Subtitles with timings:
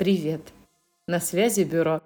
[0.00, 0.40] Привет.
[1.06, 2.00] На связи бюро.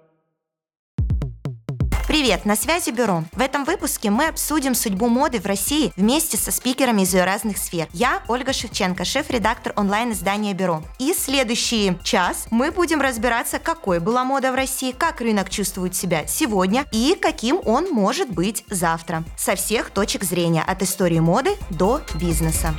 [2.09, 3.23] Привет, на связи Бюро.
[3.31, 7.57] В этом выпуске мы обсудим судьбу моды в России вместе со спикерами из ее разных
[7.57, 7.87] сфер.
[7.93, 10.83] Я Ольга Шевченко, шеф-редактор онлайн-издания Бюро.
[10.99, 16.27] И следующий час мы будем разбираться, какой была мода в России, как рынок чувствует себя
[16.27, 19.23] сегодня и каким он может быть завтра.
[19.37, 22.75] Со всех точек зрения, от истории моды до бизнеса.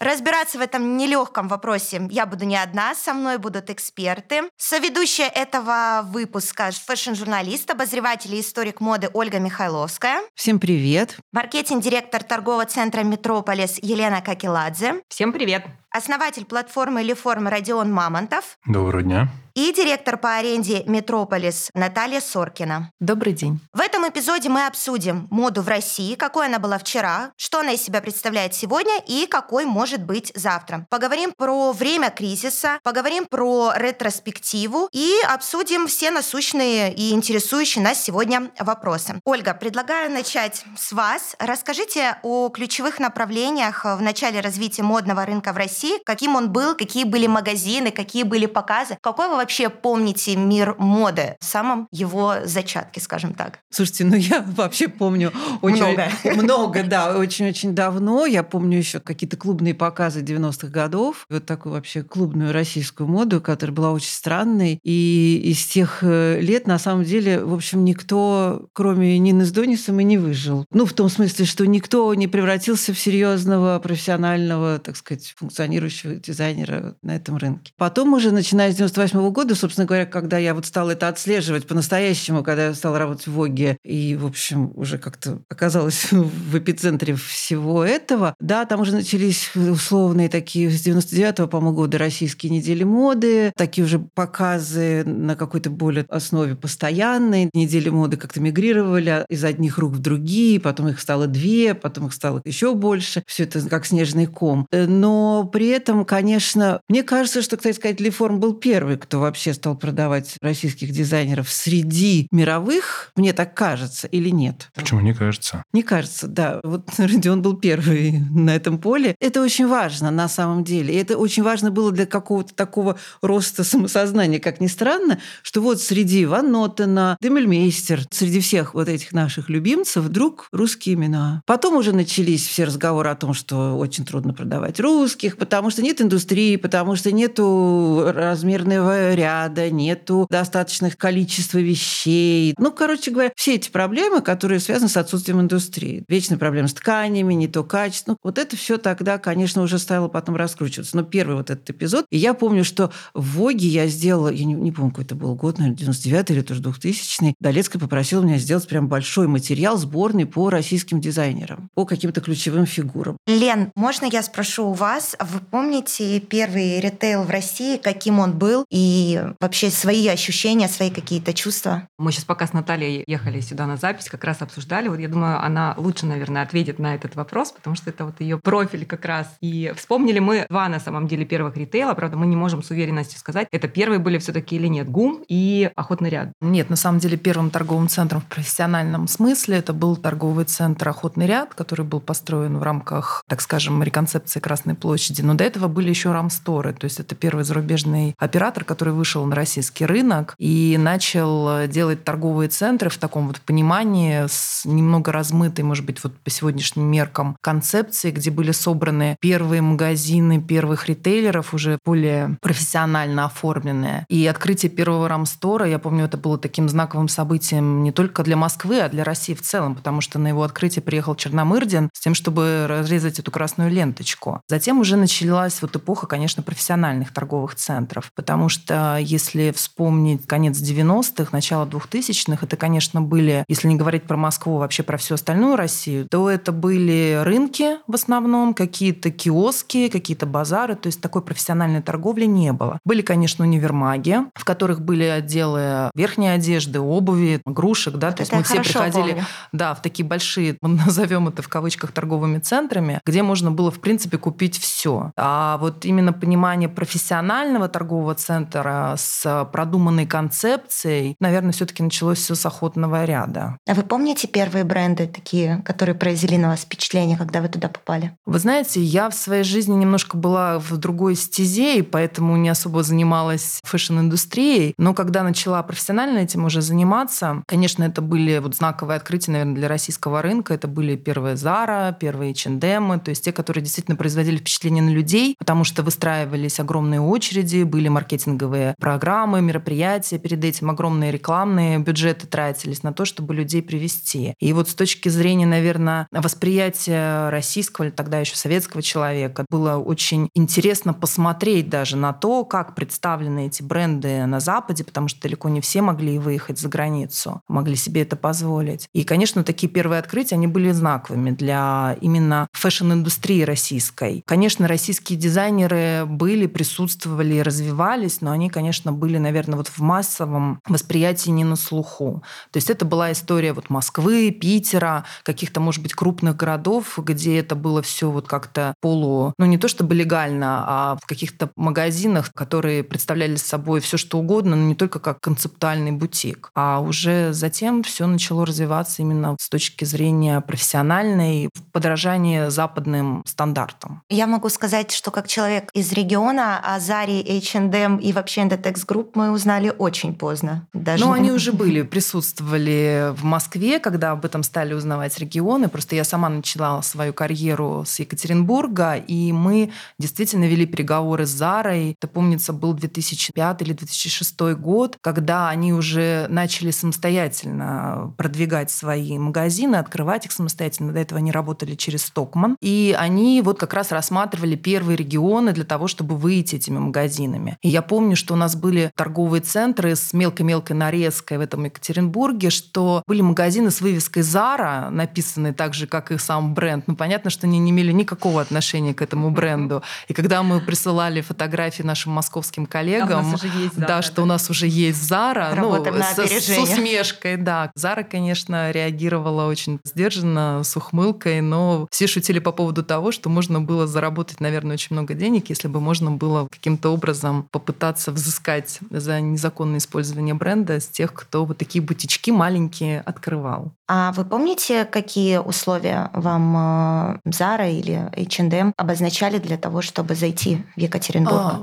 [0.00, 4.44] Разбираться в этом нелегком вопросе я буду не одна, со мной будут эксперты.
[4.56, 10.22] Соведущая этого выпуска фэшн-журналист, обозреватель и историк моды Ольга Михайловская.
[10.34, 11.18] Всем привет.
[11.32, 15.02] Маркетинг-директор торгового центра «Метрополис» Елена Какеладзе.
[15.08, 15.64] Всем привет.
[15.92, 18.58] Основатель платформы Leform Родион Мамонтов.
[18.64, 22.92] Доброго дня и директор по аренде «Метрополис» Наталья Соркина.
[23.00, 23.60] Добрый день.
[23.72, 27.82] В этом эпизоде мы обсудим моду в России, какой она была вчера, что она из
[27.82, 30.86] себя представляет сегодня и какой может быть завтра.
[30.88, 38.50] Поговорим про время кризиса, поговорим про ретроспективу и обсудим все насущные и интересующие нас сегодня
[38.58, 39.20] вопросы.
[39.24, 41.34] Ольга, предлагаю начать с вас.
[41.38, 47.04] Расскажите о ключевых направлениях в начале развития модного рынка в России, каким он был, какие
[47.04, 53.00] были магазины, какие были показы, какой вы вообще помните мир моды в самом его зачатке,
[53.00, 53.60] скажем так?
[53.70, 56.10] Слушайте, ну я вообще помню очень много,
[56.42, 58.26] много да, очень-очень давно.
[58.26, 61.26] Я помню еще какие-то клубные показы 90-х годов.
[61.30, 64.78] Вот такую вообще клубную российскую моду, которая была очень странной.
[64.82, 70.00] И из тех э, лет, на самом деле, в общем, никто, кроме Нины с Донисом,
[70.00, 70.64] и не выжил.
[70.72, 75.34] Ну, в том смысле, что никто не превратился в серьезного, профессионального, так сказать,
[75.70, 77.72] функционирующего дизайнера на этом рынке.
[77.76, 81.66] Потом уже, начиная с 98 -го года, собственно говоря, когда я вот стала это отслеживать
[81.66, 87.14] по-настоящему, когда я стала работать в Воге и, в общем, уже как-то оказалась в эпицентре
[87.14, 93.52] всего этого, да, там уже начались условные такие с 99-го, по-моему, года российские недели моды,
[93.56, 97.50] такие уже показы на какой-то более основе постоянной.
[97.54, 102.14] Недели моды как-то мигрировали из одних рук в другие, потом их стало две, потом их
[102.14, 103.22] стало еще больше.
[103.26, 104.66] Все это как снежный ком.
[104.72, 109.76] Но при этом, конечно, мне кажется, что, кстати сказать, Леформ был первый, кто вообще стал
[109.76, 114.70] продавать российских дизайнеров среди мировых, мне так кажется, или нет?
[114.74, 115.62] Почему не кажется?
[115.72, 116.60] Не кажется, да.
[116.62, 119.14] Вот Родион был первый на этом поле.
[119.20, 120.94] Это очень важно на самом деле.
[120.94, 125.80] И это очень важно было для какого-то такого роста самосознания, как ни странно, что вот
[125.80, 131.42] среди Ван Нотена, Демельмейстер, среди всех вот этих наших любимцев вдруг русские имена.
[131.46, 136.00] Потом уже начались все разговоры о том, что очень трудно продавать русских, потому что нет
[136.00, 142.54] индустрии, потому что нету размерного ряда, нету достаточных количества вещей.
[142.56, 146.04] Ну, короче говоря, все эти проблемы, которые связаны с отсутствием индустрии.
[146.06, 148.12] Вечная проблема с тканями, не то качество.
[148.12, 150.96] Ну, вот это все тогда, конечно, уже стало потом раскручиваться.
[150.96, 152.06] Но первый вот этот эпизод.
[152.10, 155.34] И я помню, что в Воге я сделала, я не, не помню, какой это был
[155.34, 160.48] год, наверное, 99 или тоже 2000 Долецкая попросила меня сделать прям большой материал, сборный по
[160.48, 163.16] российским дизайнерам, по каким-то ключевым фигурам.
[163.26, 168.64] Лен, можно я спрошу у вас, вы помните первый ритейл в России, каким он был,
[168.70, 171.88] и вообще свои ощущения, свои какие-то чувства.
[171.98, 174.88] Мы сейчас пока с Натальей ехали сюда на запись, как раз обсуждали.
[174.88, 178.38] Вот я думаю, она лучше, наверное, ответит на этот вопрос, потому что это вот ее
[178.38, 179.26] профиль как раз.
[179.40, 181.94] И вспомнили мы два, на самом деле, первых ритейла.
[181.94, 184.88] Правда, мы не можем с уверенностью сказать, это первые были все-таки или нет.
[184.88, 186.32] ГУМ и Охотный ряд.
[186.40, 191.26] Нет, на самом деле первым торговым центром в профессиональном смысле это был торговый центр Охотный
[191.26, 195.19] ряд, который был построен в рамках, так скажем, реконцепции Красной площади.
[195.22, 199.36] Но до этого были еще рамсторы, то есть это первый зарубежный оператор, который вышел на
[199.36, 205.84] российский рынок и начал делать торговые центры в таком вот понимании с немного размытой, может
[205.84, 212.38] быть, вот по сегодняшним меркам концепции, где были собраны первые магазины первых ритейлеров, уже более
[212.40, 214.04] профессионально оформленные.
[214.08, 218.80] И открытие первого рамстора, я помню, это было таким знаковым событием не только для Москвы,
[218.80, 222.66] а для России в целом, потому что на его открытие приехал Черномырдин с тем, чтобы
[222.68, 224.40] разрезать эту красную ленточку.
[224.48, 231.30] Затем уже началась вот эпоха, конечно, профессиональных торговых центров, потому что если вспомнить конец 90-х,
[231.32, 236.06] начало 2000-х, это, конечно, были, если не говорить про Москву, вообще про всю остальную Россию,
[236.08, 242.26] то это были рынки в основном, какие-то киоски, какие-то базары, то есть такой профессиональной торговли
[242.26, 242.78] не было.
[242.84, 248.44] Были, конечно, универмаги, в которых были отделы верхней одежды, обуви, игрушек, да, то есть мы
[248.44, 249.26] все приходили, помню.
[249.50, 254.16] да, в такие большие, назовем это в кавычках торговыми центрами, где можно было, в принципе,
[254.16, 254.99] купить все.
[255.16, 262.46] А вот именно понимание профессионального торгового центра с продуманной концепцией, наверное, все-таки началось все с
[262.46, 263.56] охотного ряда.
[263.68, 268.16] А вы помните первые бренды такие, которые произвели на вас впечатление, когда вы туда попали?
[268.26, 272.82] Вы знаете, я в своей жизни немножко была в другой стезе, и поэтому не особо
[272.82, 274.74] занималась фэшн-индустрией.
[274.78, 279.68] Но когда начала профессионально этим уже заниматься, конечно, это были вот знаковые открытия, наверное, для
[279.68, 280.54] российского рынка.
[280.54, 285.36] Это были первые Zara, первые H&M, то есть те, которые действительно производили впечатление на людей,
[285.38, 292.82] потому что выстраивались огромные очереди, были маркетинговые программы, мероприятия, перед этим огромные рекламные бюджеты тратились
[292.82, 294.34] на то, чтобы людей привести.
[294.38, 300.28] И вот с точки зрения, наверное, восприятия российского или тогда еще советского человека, было очень
[300.34, 305.60] интересно посмотреть даже на то, как представлены эти бренды на Западе, потому что далеко не
[305.60, 308.88] все могли выехать за границу, могли себе это позволить.
[308.92, 314.22] И, конечно, такие первые открытия, они были знаковыми для именно фэшн-индустрии российской.
[314.26, 320.58] Конечно, российские дизайнеры были, присутствовали и развивались, но они, конечно, были, наверное, вот в массовом
[320.66, 322.22] восприятии не на слуху.
[322.50, 327.56] То есть это была история вот Москвы, Питера, каких-то, может быть, крупных городов, где это
[327.56, 332.82] было все вот как-то полу, ну не то чтобы легально, а в каких-то магазинах, которые
[332.82, 336.50] представляли собой все что угодно, но не только как концептуальный бутик.
[336.54, 344.00] А уже затем все начало развиваться именно с точки зрения профессиональной, в подражании западным стандартам.
[344.08, 349.10] Я могу сказать, что как человек из региона о Заре, H&M и вообще Indetex Group
[349.14, 350.66] мы узнали очень поздно.
[350.72, 351.04] Даже...
[351.04, 355.68] Ну, они уже были, присутствовали в Москве, когда об этом стали узнавать регионы.
[355.68, 361.96] Просто я сама начала свою карьеру с Екатеринбурга, и мы действительно вели переговоры с Зарой.
[361.98, 369.76] Это, помнится, был 2005 или 2006 год, когда они уже начали самостоятельно продвигать свои магазины,
[369.76, 370.92] открывать их самостоятельно.
[370.92, 372.56] До этого они работали через Стокман.
[372.60, 377.56] И они вот как раз рассматривали первые регионы для того, чтобы выйти этими магазинами.
[377.62, 382.50] И я помню, что у нас были торговые центры с мелкой-мелкой нарезкой в этом Екатеринбурге,
[382.50, 386.84] что были магазины с вывеской Zara, написанной так же, как и сам бренд.
[386.86, 389.82] Ну, понятно, что они не имели никакого отношения к этому бренду.
[390.08, 395.10] И когда мы присылали фотографии нашим московским коллегам, Zara, да, что у нас уже есть
[395.10, 397.70] Zara, ну, на с, с усмешкой, да.
[397.76, 403.60] Zara, конечно, реагировала очень сдержанно, с ухмылкой, но все шутили по поводу того, что можно
[403.60, 409.20] было заработать, наверное, очень много денег, если бы можно было каким-то образом попытаться взыскать за
[409.20, 413.72] незаконное использование бренда с тех, кто вот такие бутички маленькие открывал.
[413.88, 420.80] А вы помните, какие условия вам Zara или H&M обозначали для того, чтобы зайти в
[420.80, 421.38] Екатеринбург?
[421.40, 421.60] А,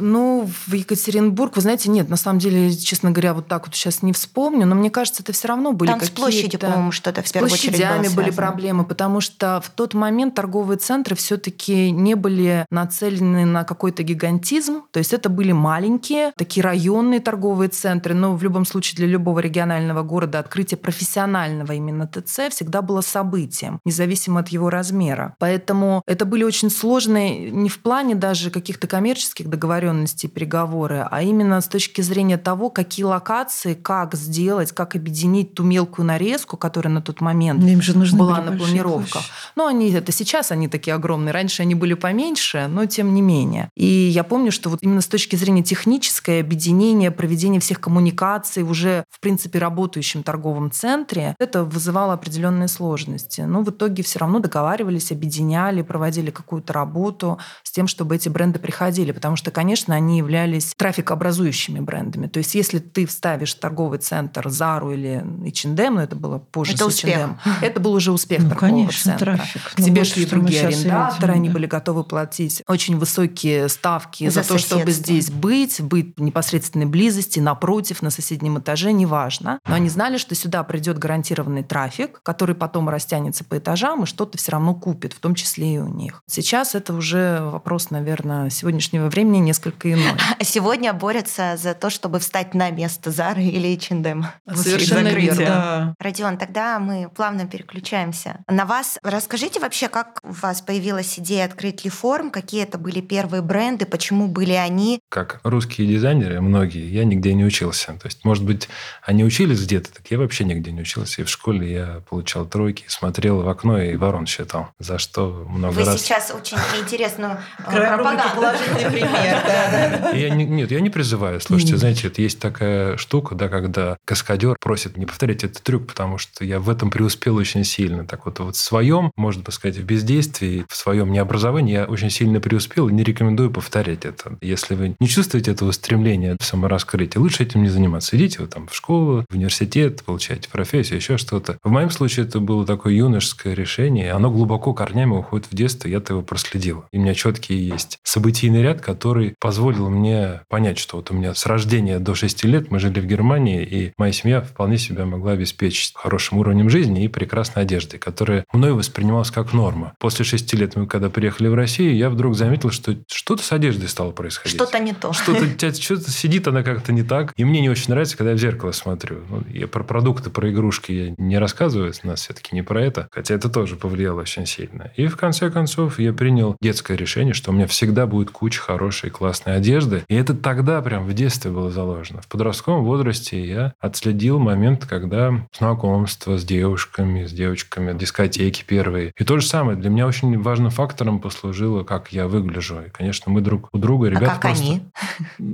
[0.00, 4.02] ну, в Екатеринбург, вы знаете, нет, на самом деле, честно говоря, вот так вот сейчас
[4.02, 6.16] не вспомню, но мне кажется, это все равно были Там какие-то...
[6.16, 9.94] с площадью, по-моему, что-то в первую очередь С площадями были проблемы, потому что в тот
[9.94, 15.52] момент торговые центры все таки не были нацелены на какой-то гигантизм, то есть это были
[15.52, 21.72] маленькие, такие районные торговые центры, но в любом случае для любого регионального города открытие профессионального
[21.72, 25.34] именно ТЦ всегда было событием, независимо от его размера.
[25.38, 29.83] Поэтому это были очень сложные не в плане даже каких-то коммерческих договоренностей
[30.28, 36.06] переговоры, а именно с точки зрения того, какие локации, как сделать, как объединить ту мелкую
[36.06, 39.22] нарезку, которая на тот момент Им же была на планировках.
[39.56, 41.32] Ну, они это сейчас они такие огромные.
[41.32, 43.70] Раньше они были поменьше, но тем не менее.
[43.76, 49.04] И я помню, что вот именно с точки зрения технической объединения, проведения всех коммуникаций уже
[49.10, 53.42] в принципе работающем торговом центре, это вызывало определенные сложности.
[53.42, 58.58] Но в итоге все равно договаривались, объединяли, проводили какую-то работу с тем, чтобы эти бренды
[58.58, 59.12] приходили.
[59.12, 62.26] Потому что, конечно, они являлись трафикообразующими брендами.
[62.26, 66.90] То есть если ты вставишь торговый центр Зару или H&M, ну это было позже это
[66.90, 69.36] с H&M, это был уже успех ну, торгового конечно, центра.
[69.36, 69.62] Трафик.
[69.74, 74.48] К тебе ну, шли другие арендаторы, они были готовы платить очень высокие ставки за, за
[74.48, 79.60] то, чтобы здесь быть, быть в непосредственной близости, напротив, на соседнем этаже, неважно.
[79.66, 84.38] Но они знали, что сюда придет гарантированный трафик, который потом растянется по этажам и что-то
[84.38, 86.22] все равно купит, в том числе и у них.
[86.26, 90.12] Сейчас это уже вопрос, наверное, сегодняшнего времени несколько иной.
[90.38, 94.26] А сегодня борются за то, чтобы встать на место Зары или H&M.
[94.54, 95.46] Совершенно верно.
[95.46, 95.94] Да.
[96.00, 98.98] Родион, тогда мы плавно переключаемся на вас.
[99.02, 104.26] Расскажите вообще, как у вас появилась идея открыть Лиформ, какие это были первые бренды, почему
[104.26, 105.00] были они?
[105.08, 107.92] Как русские дизайнеры, многие, я нигде не учился.
[107.92, 108.68] То есть, может быть,
[109.02, 111.22] они учились где-то, так я вообще нигде не учился.
[111.22, 115.74] И в школе я получал тройки, смотрел в окно и ворон считал, за что много
[115.74, 116.00] Вы раз...
[116.00, 118.34] сейчас очень интересную э, пропаганду.
[118.34, 119.43] «Положительный пример».
[119.44, 121.40] Я не, нет, я не призываю.
[121.40, 126.18] Слушайте, знаете, это есть такая штука, да, когда каскадер просит не повторять этот трюк, потому
[126.18, 128.04] что я в этом преуспел очень сильно.
[128.06, 132.40] Так вот, вот в своем, можно сказать, в бездействии, в своем необразовании я очень сильно
[132.40, 134.36] преуспел и не рекомендую повторять это.
[134.40, 138.16] Если вы не чувствуете этого стремления в самораскрытие, лучше этим не заниматься.
[138.16, 141.58] Идите вы там в школу, в университет, получайте профессию, еще что-то.
[141.62, 144.12] В моем случае это было такое юношеское решение.
[144.12, 146.84] Оно глубоко корнями уходит в детство, я-то его проследил.
[146.92, 151.34] И у меня четкий есть событийный ряд, который позволил мне понять, что вот у меня
[151.34, 155.32] с рождения до 6 лет мы жили в Германии, и моя семья вполне себя могла
[155.32, 159.94] обеспечить хорошим уровнем жизни и прекрасной одеждой, которая мной воспринималась как норма.
[159.98, 163.88] После 6 лет мы когда приехали в Россию, я вдруг заметил, что что-то с одеждой
[163.88, 164.54] стало происходить.
[164.54, 165.12] Что-то не то.
[165.12, 167.32] Что-то, что-то сидит она как-то не так.
[167.36, 169.22] И мне не очень нравится, когда я в зеркало смотрю.
[169.28, 173.08] Ну, я про продукты, про игрушки я не рассказываю, у нас все-таки не про это.
[173.10, 174.92] Хотя это тоже повлияло очень сильно.
[174.96, 179.10] И в конце концов я принял детское решение, что у меня всегда будет куча хорошей,
[179.10, 180.04] классной одежды.
[180.08, 182.20] И это тогда прям в детстве было заложено.
[182.20, 189.12] В подростковом возрасте я отследил момент, когда знакомство с девушками, с девочками, дискотеки первые.
[189.16, 189.76] И то же самое.
[189.76, 192.82] Для меня очень важным фактором послужило, как я выгляжу.
[192.86, 194.64] И, конечно, мы друг у друга, ребята а как просто...
[194.64, 194.82] они?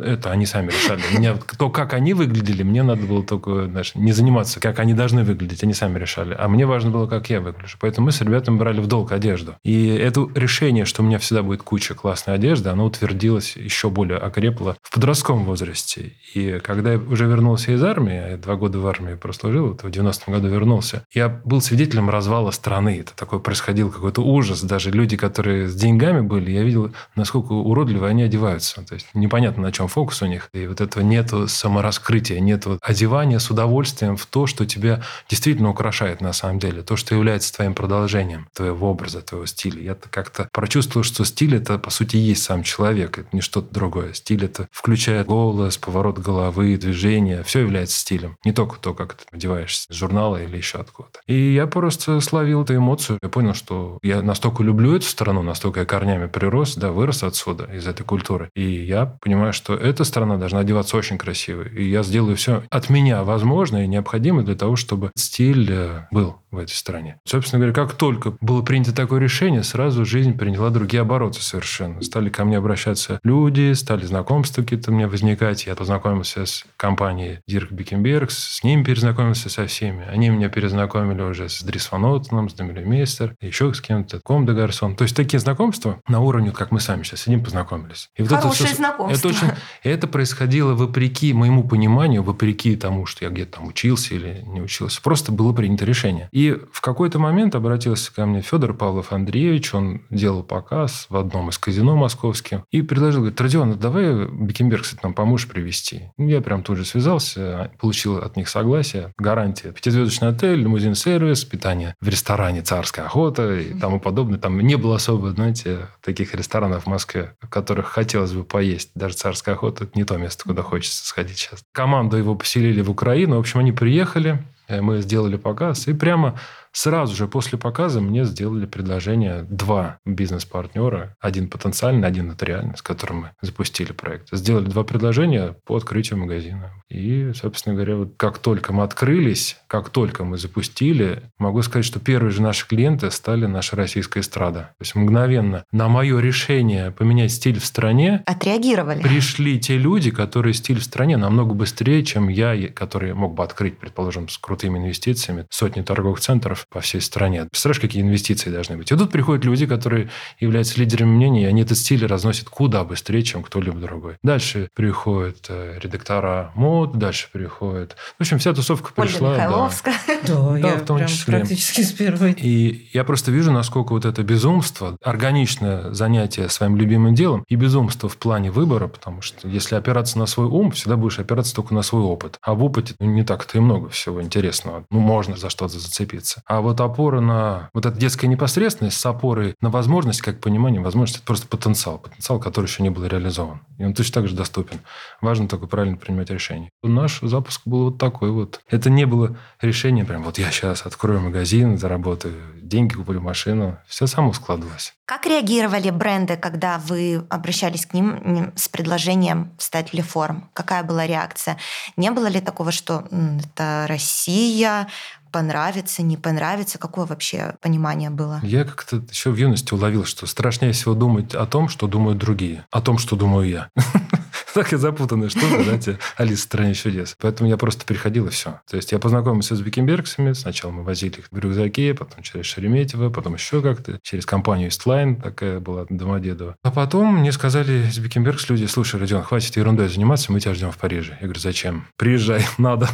[0.00, 1.03] Это они сами решали.
[1.17, 5.25] Меня, то, как они выглядели, мне надо было только знаешь, не заниматься, как они должны
[5.25, 5.62] выглядеть.
[5.62, 6.37] Они сами решали.
[6.39, 7.77] А мне важно было, как я выгляжу.
[7.81, 9.57] Поэтому мы с ребятами брали в долг одежду.
[9.65, 14.19] И это решение, что у меня всегда будет куча классной одежды, оно утвердилось, еще более
[14.19, 16.12] окрепло в подростковом возрасте.
[16.35, 19.87] И когда я уже вернулся из армии, я два года в армии прослужил, вот в
[19.87, 23.00] 90-м году вернулся, я был свидетелем развала страны.
[23.00, 24.62] Это такой происходил какой-то ужас.
[24.62, 28.83] Даже люди, которые с деньгами были, я видел, насколько уродливо они одеваются.
[28.83, 30.49] То есть непонятно, на чем фокус у них.
[30.52, 36.21] И вот этого нету самораскрытия, нету одевания с удовольствием в то, что тебя действительно украшает
[36.21, 39.83] на самом деле, то, что является твоим продолжением твоего образа, твоего стиля.
[39.83, 44.12] Я как-то прочувствовал, что стиль это, по сути, есть сам человек, это не что-то другое.
[44.12, 48.37] Стиль это включает голос, поворот головы, движение, все является стилем.
[48.45, 51.21] Не только то, как ты одеваешься с журнала или еще откуда-то.
[51.26, 53.19] И я просто словил эту эмоцию.
[53.21, 57.64] Я понял, что я настолько люблю эту страну, настолько я корнями прирос, да, вырос отсюда,
[57.64, 58.50] из этой культуры.
[58.54, 61.62] И я понимаю, что эта страна должна одеваться очень красиво.
[61.62, 66.37] И я сделаю все от меня возможное и необходимое для того, чтобы стиль э, был
[66.50, 67.19] в этой стране.
[67.25, 72.02] Собственно говоря, как только было принято такое решение, сразу жизнь приняла другие обороты совершенно.
[72.02, 75.66] Стали ко мне обращаться люди, стали знакомства какие-то у меня возникать.
[75.66, 80.07] Я познакомился с компанией Дирк Бикенбергс, с ними перезнакомился со всеми.
[80.09, 84.52] Они меня перезнакомили уже с Дрис Ван Оттеном, с Демелемейстер, еще с кем-то, Ком де
[84.52, 84.97] Гарсон.
[84.97, 88.09] То есть такие знакомства на уровне, как мы сами сейчас сидим, познакомились.
[88.16, 89.28] И вот Хорошее это, знакомство.
[89.28, 89.52] Это, очень,
[89.83, 95.00] это происходило вопреки моему пониманию, вопреки тому, что я где-то там учился или не учился.
[95.02, 96.28] Просто было принято решение.
[96.33, 101.51] И в какой-то момент обратился ко мне Федор Павлов Андреевич, он делал показ в одном
[101.51, 106.11] из казино московских, и предложил, говорит, Родион, давай Бекенберг, кстати, нам поможешь привести.
[106.19, 109.73] Я прям тут же связался, получил от них согласие, гарантия.
[109.73, 114.39] Пятизвездочный отель, лимузин-сервис, питание в ресторане «Царская охота» и тому подобное.
[114.39, 118.91] Там не было особо, знаете, таких ресторанов в Москве, в которых хотелось бы поесть.
[118.95, 121.65] Даже «Царская охота»– это не то место, куда хочется сходить сейчас.
[121.73, 123.37] Команду его поселили в Украину.
[123.37, 124.43] В общем, они приехали,
[124.81, 126.39] мы сделали показ, и прямо
[126.73, 133.17] Сразу же после показа мне сделали предложение два бизнес-партнера, один потенциальный, один нотариальный, с которым
[133.19, 134.29] мы запустили проект.
[134.33, 136.73] Сделали два предложения по открытию магазина.
[136.89, 142.00] И, собственно говоря, вот как только мы открылись, как только мы запустили, могу сказать, что
[142.00, 144.75] первые же наши клиенты стали наша российская эстрада.
[144.79, 149.03] То есть мгновенно на мое решение поменять стиль в стране отреагировали.
[149.03, 153.79] Пришли те люди, которые стиль в стране намного быстрее, чем я, который мог бы открыть,
[153.79, 157.47] предположим, с крутыми инвестициями сотни торговых центров центров по всей стране.
[157.50, 158.90] Представляешь, какие инвестиции должны быть?
[158.93, 163.23] И тут приходят люди, которые являются лидерами мнений, и они этот стиль разносят куда быстрее,
[163.23, 164.17] чем кто-либо другой.
[164.23, 167.97] Дальше приходят э, редактора мод, дальше приходят...
[168.19, 169.35] В общем, вся тусовка Ольга пришла.
[169.35, 169.95] Михайловская.
[170.26, 171.38] Да, да я в том числе.
[171.38, 172.33] практически с первой.
[172.33, 178.09] И я просто вижу, насколько вот это безумство, органичное занятие своим любимым делом и безумство
[178.09, 181.83] в плане выбора, потому что если опираться на свой ум, всегда будешь опираться только на
[181.83, 182.37] свой опыт.
[182.43, 184.85] А в опыте ну, не так-то и много всего интересного.
[184.90, 186.43] Ну, можно за что-то зацепиться.
[186.50, 191.19] А вот опора на вот эта детская непосредственность с опорой на возможность, как понимание, возможность,
[191.19, 191.99] это просто потенциал.
[191.99, 193.61] Потенциал, который еще не был реализован.
[193.78, 194.80] И он точно так же доступен.
[195.21, 196.71] Важно только правильно принимать решение.
[196.83, 198.62] Наш запуск был вот такой вот.
[198.69, 203.78] Это не было решение прям вот я сейчас открою магазин, заработаю деньги, куплю машину.
[203.87, 204.95] Все само складывалось.
[205.04, 210.49] Как реагировали бренды, когда вы обращались к ним с предложением стать Леформ?
[210.52, 211.59] Какая была реакция?
[211.97, 214.87] Не было ли такого, что это Россия,
[215.31, 216.79] понравится, не понравится?
[216.79, 218.41] Какое вообще понимание было?
[218.43, 222.67] Я как-то еще в юности уловил, что страшнее всего думать о том, что думают другие,
[222.71, 223.71] о том, что думаю я.
[224.54, 227.16] Так и запутанная штука, знаете, Алиса в стране чудес.
[227.21, 228.61] Поэтому я просто переходил и все.
[228.69, 230.33] То есть я познакомился с Бикенбергсами.
[230.33, 235.16] Сначала мы возили их в рюкзаке, потом через Шереметьево, потом еще как-то через компанию Истлайн,
[235.16, 236.57] такая была Домодедово.
[236.62, 240.71] А потом мне сказали из Бикенбергс люди, слушай, Родион, хватит ерундой заниматься, мы тебя ждем
[240.71, 241.16] в Париже.
[241.21, 241.87] Я говорю, зачем?
[241.97, 242.88] Приезжай, надо.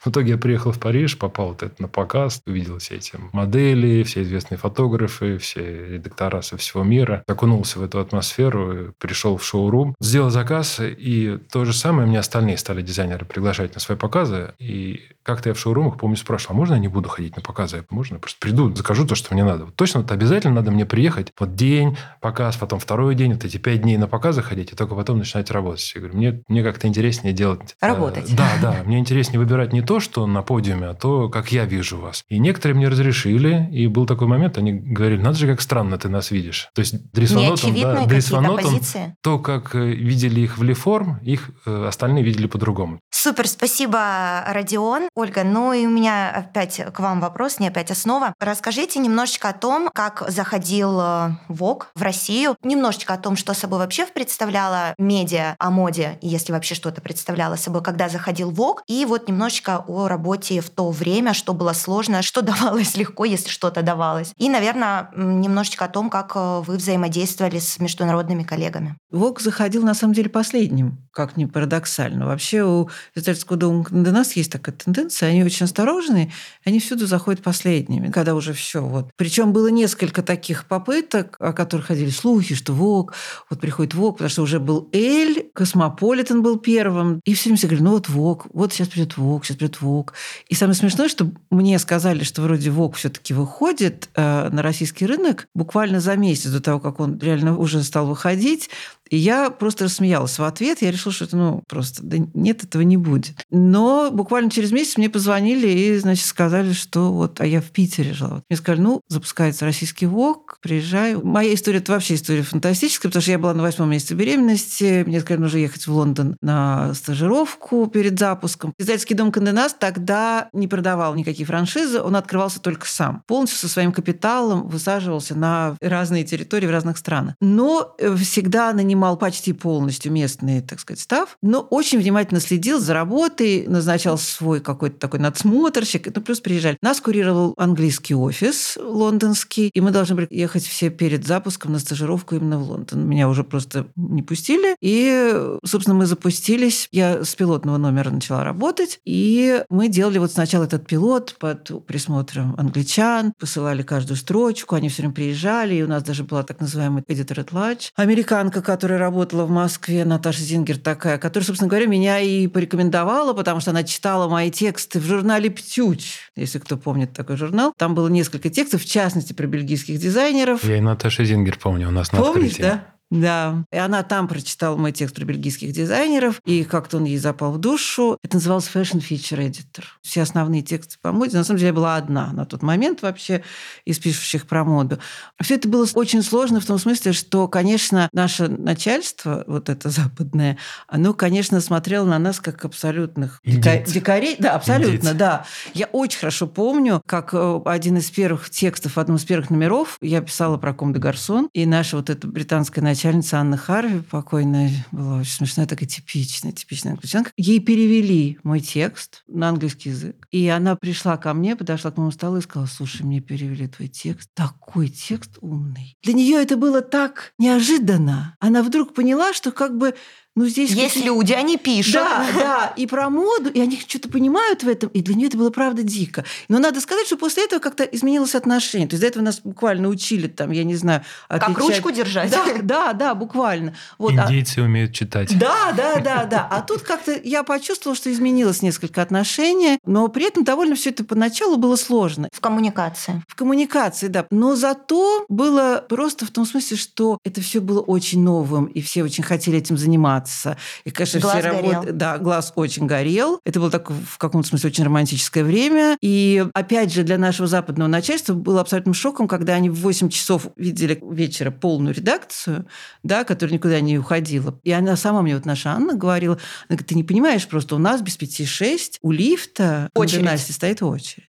[0.00, 4.02] В итоге я приехал в Париж, попал вот это на показ, увидел все эти модели,
[4.02, 9.94] все известные фотографы, все редактора со всего мира, окунулся в эту атмосферу, пришел в шоу-рум,
[10.00, 14.54] сделал заказ, и то же самое мне остальные стали дизайнеры приглашать на свои показы.
[14.58, 17.84] И как-то я в шоурумах, помню, спрашивал, а можно я не буду ходить на показы?
[17.90, 18.14] Можно?
[18.14, 19.66] Я просто приду, закажу то, что мне надо.
[19.66, 21.32] Вот точно вот обязательно надо мне приехать.
[21.38, 24.94] Вот день, показ, потом второй день, вот эти пять дней на показы ходить, и только
[24.94, 25.92] потом начинать работать.
[25.94, 27.76] Я говорю, мне, мне как-то интереснее делать...
[27.80, 28.32] Э, Работать.
[28.32, 28.82] Э, да, да.
[28.84, 32.24] Мне интереснее выбирать не то, что на подиуме, а то, как я вижу вас.
[32.28, 36.08] И некоторые мне разрешили, и был такой момент, они говорили, надо же, как странно ты
[36.08, 36.70] нас видишь.
[36.74, 38.80] То есть Дрисванотом, да, Дрисванотом,
[39.22, 43.00] то, как э, видели их в Леформ, их э, остальные видели по-другому.
[43.10, 45.08] Супер, спасибо, Родион.
[45.16, 48.32] Ольга, ну и у меня опять к вам вопрос, не опять основа.
[48.38, 53.80] Расскажите немножечко о том, как заходил э, ВОК в Россию, немножечко о том, что собой
[53.80, 59.28] вообще представляла медиа о моде, если вообще что-то представляла собой, когда заходил ВОК, и вот
[59.28, 64.32] немножечко о работе в то время, что было сложно, что давалось легко, если что-то давалось.
[64.36, 68.96] И, наверное, немножечко о том, как э, вы взаимодействовали с международными коллегами.
[69.10, 70.28] Vogue заходил, на самом деле,
[70.68, 72.26] последним как ни парадоксально.
[72.26, 76.32] Вообще у издательского дома Condé Nast есть такая тенденция, они очень осторожные,
[76.64, 78.80] они всюду заходят последними, когда уже все.
[78.80, 79.10] Вот.
[79.16, 83.14] Причем было несколько таких попыток, о которых ходили слухи, что Vogue,
[83.50, 87.66] вот приходит Vogue, потому что уже был Elle, Cosmopolitan был первым, и все время все
[87.66, 90.14] говорили, ну вот Vogue, вот сейчас придет Vogue, сейчас придет Vogue.
[90.48, 95.48] И самое смешное, что мне сказали, что вроде Vogue все-таки выходит э, на российский рынок
[95.52, 98.70] буквально за месяц до того, как он реально уже стал выходить.
[99.10, 100.57] И я просто рассмеялась в ответ.
[100.64, 103.34] Я решила, что это, ну, просто, да нет, этого не будет.
[103.50, 108.12] Но буквально через месяц мне позвонили и, значит, сказали, что вот, а я в Питере
[108.12, 108.42] жила.
[108.48, 111.16] Мне сказали, ну, запускается российский ВОК, приезжай.
[111.16, 115.20] Моя история, это вообще история фантастическая, потому что я была на восьмом месяце беременности, мне
[115.20, 118.72] сказали, нужно ехать в Лондон на стажировку перед запуском.
[118.78, 123.22] Издательский дом Канденас тогда не продавал никакие франшизы, он открывался только сам.
[123.26, 127.34] Полностью со своим капиталом высаживался на разные территории в разных странах.
[127.40, 130.12] Но э, всегда нанимал почти полностью
[130.48, 136.14] местный, так сказать, став, но очень внимательно следил за работой, назначал свой какой-то такой надсмотрщик,
[136.14, 136.78] ну, плюс приезжали.
[136.82, 142.36] Нас курировал английский офис лондонский, и мы должны были ехать все перед запуском на стажировку
[142.36, 143.06] именно в Лондон.
[143.06, 146.88] Меня уже просто не пустили, и, собственно, мы запустились.
[146.92, 152.54] Я с пилотного номера начала работать, и мы делали вот сначала этот пилот под присмотром
[152.58, 157.04] англичан, посылали каждую строчку, они все время приезжали, и у нас даже была так называемая
[157.08, 162.20] editor at large, американка, которая работала в Москве, Наташа Зингер такая, которая, собственно говоря, меня
[162.20, 167.36] и порекомендовала, потому что она читала мои тексты в журнале «Птюч», если кто помнит такой
[167.36, 167.72] журнал.
[167.76, 170.64] Там было несколько текстов, в частности, про бельгийских дизайнеров.
[170.64, 172.62] Я и Наташа Зингер помню у нас на Помнишь, открытии.
[172.62, 172.84] да?
[173.10, 173.64] Да.
[173.72, 177.58] И она там прочитала мой текст про бельгийских дизайнеров, и как-то он ей запал в
[177.58, 178.18] душу.
[178.22, 179.84] Это называлось Fashion Feature Editor.
[180.02, 181.36] Все основные тексты по моде.
[181.36, 183.42] На самом деле я была одна на тот момент вообще
[183.84, 184.98] из пишущих про моду.
[185.40, 190.58] Все это было очень сложно в том смысле, что, конечно, наше начальство, вот это западное,
[190.86, 194.36] оно, конечно, смотрело на нас как абсолютных дика- дикарей.
[194.38, 195.14] Да, абсолютно, Индейцы.
[195.14, 195.46] да.
[195.74, 199.96] Я очень хорошо помню, как э, один из первых текстов в одном из первых номеров
[200.00, 204.72] я писала про Ком де Гарсон, и наша вот эта британская начальница Анна Харви, покойная,
[204.90, 207.30] была очень смешная, такая типичная, типичная англичанка.
[207.36, 210.26] Ей перевели мой текст на английский язык.
[210.32, 213.86] И она пришла ко мне, подошла к моему столу и сказала, слушай, мне перевели твой
[213.86, 214.30] текст.
[214.34, 215.96] Такой текст умный.
[216.02, 218.36] Для нее это было так неожиданно.
[218.40, 219.94] Она вдруг поняла, что как бы
[220.38, 221.94] ну, здесь есть люди, они пишут.
[221.94, 225.36] Да, да, и про моду, и они что-то понимают в этом, и для нее это
[225.36, 226.24] было правда дико.
[226.48, 228.86] Но надо сказать, что после этого как-то изменилось отношение.
[228.86, 231.56] То есть до этого нас буквально учили, там, я не знаю, отличать...
[231.56, 232.30] Как ручку держать.
[232.30, 233.74] Да, да, да, буквально.
[233.98, 234.62] Вот, а Индейцы а...
[234.62, 235.36] умеют читать.
[235.36, 236.46] Да, да, да, да.
[236.48, 241.02] А тут как-то я почувствовала, что изменилось несколько отношений, но при этом довольно все это
[241.02, 242.28] поначалу было сложно.
[242.32, 243.24] В коммуникации.
[243.26, 244.24] В коммуникации, да.
[244.30, 249.02] Но зато было просто в том смысле, что это все было очень новым, и все
[249.02, 250.56] очень хотели этим заниматься заниматься.
[250.84, 251.92] И, конечно, глаз все работы...
[251.92, 253.40] Да, глаз очень горел.
[253.44, 255.96] Это было так в каком-то смысле очень романтическое время.
[256.00, 260.48] И, опять же, для нашего западного начальства было абсолютным шоком, когда они в 8 часов
[260.56, 262.66] видели вечера полную редакцию,
[263.02, 264.58] да, которая никуда не уходила.
[264.64, 266.34] И она сама мне, вот наша Анна говорила,
[266.68, 270.28] она говорит, ты не понимаешь, просто у нас без пяти шесть у лифта очередь.
[270.28, 271.27] в стоит очередь.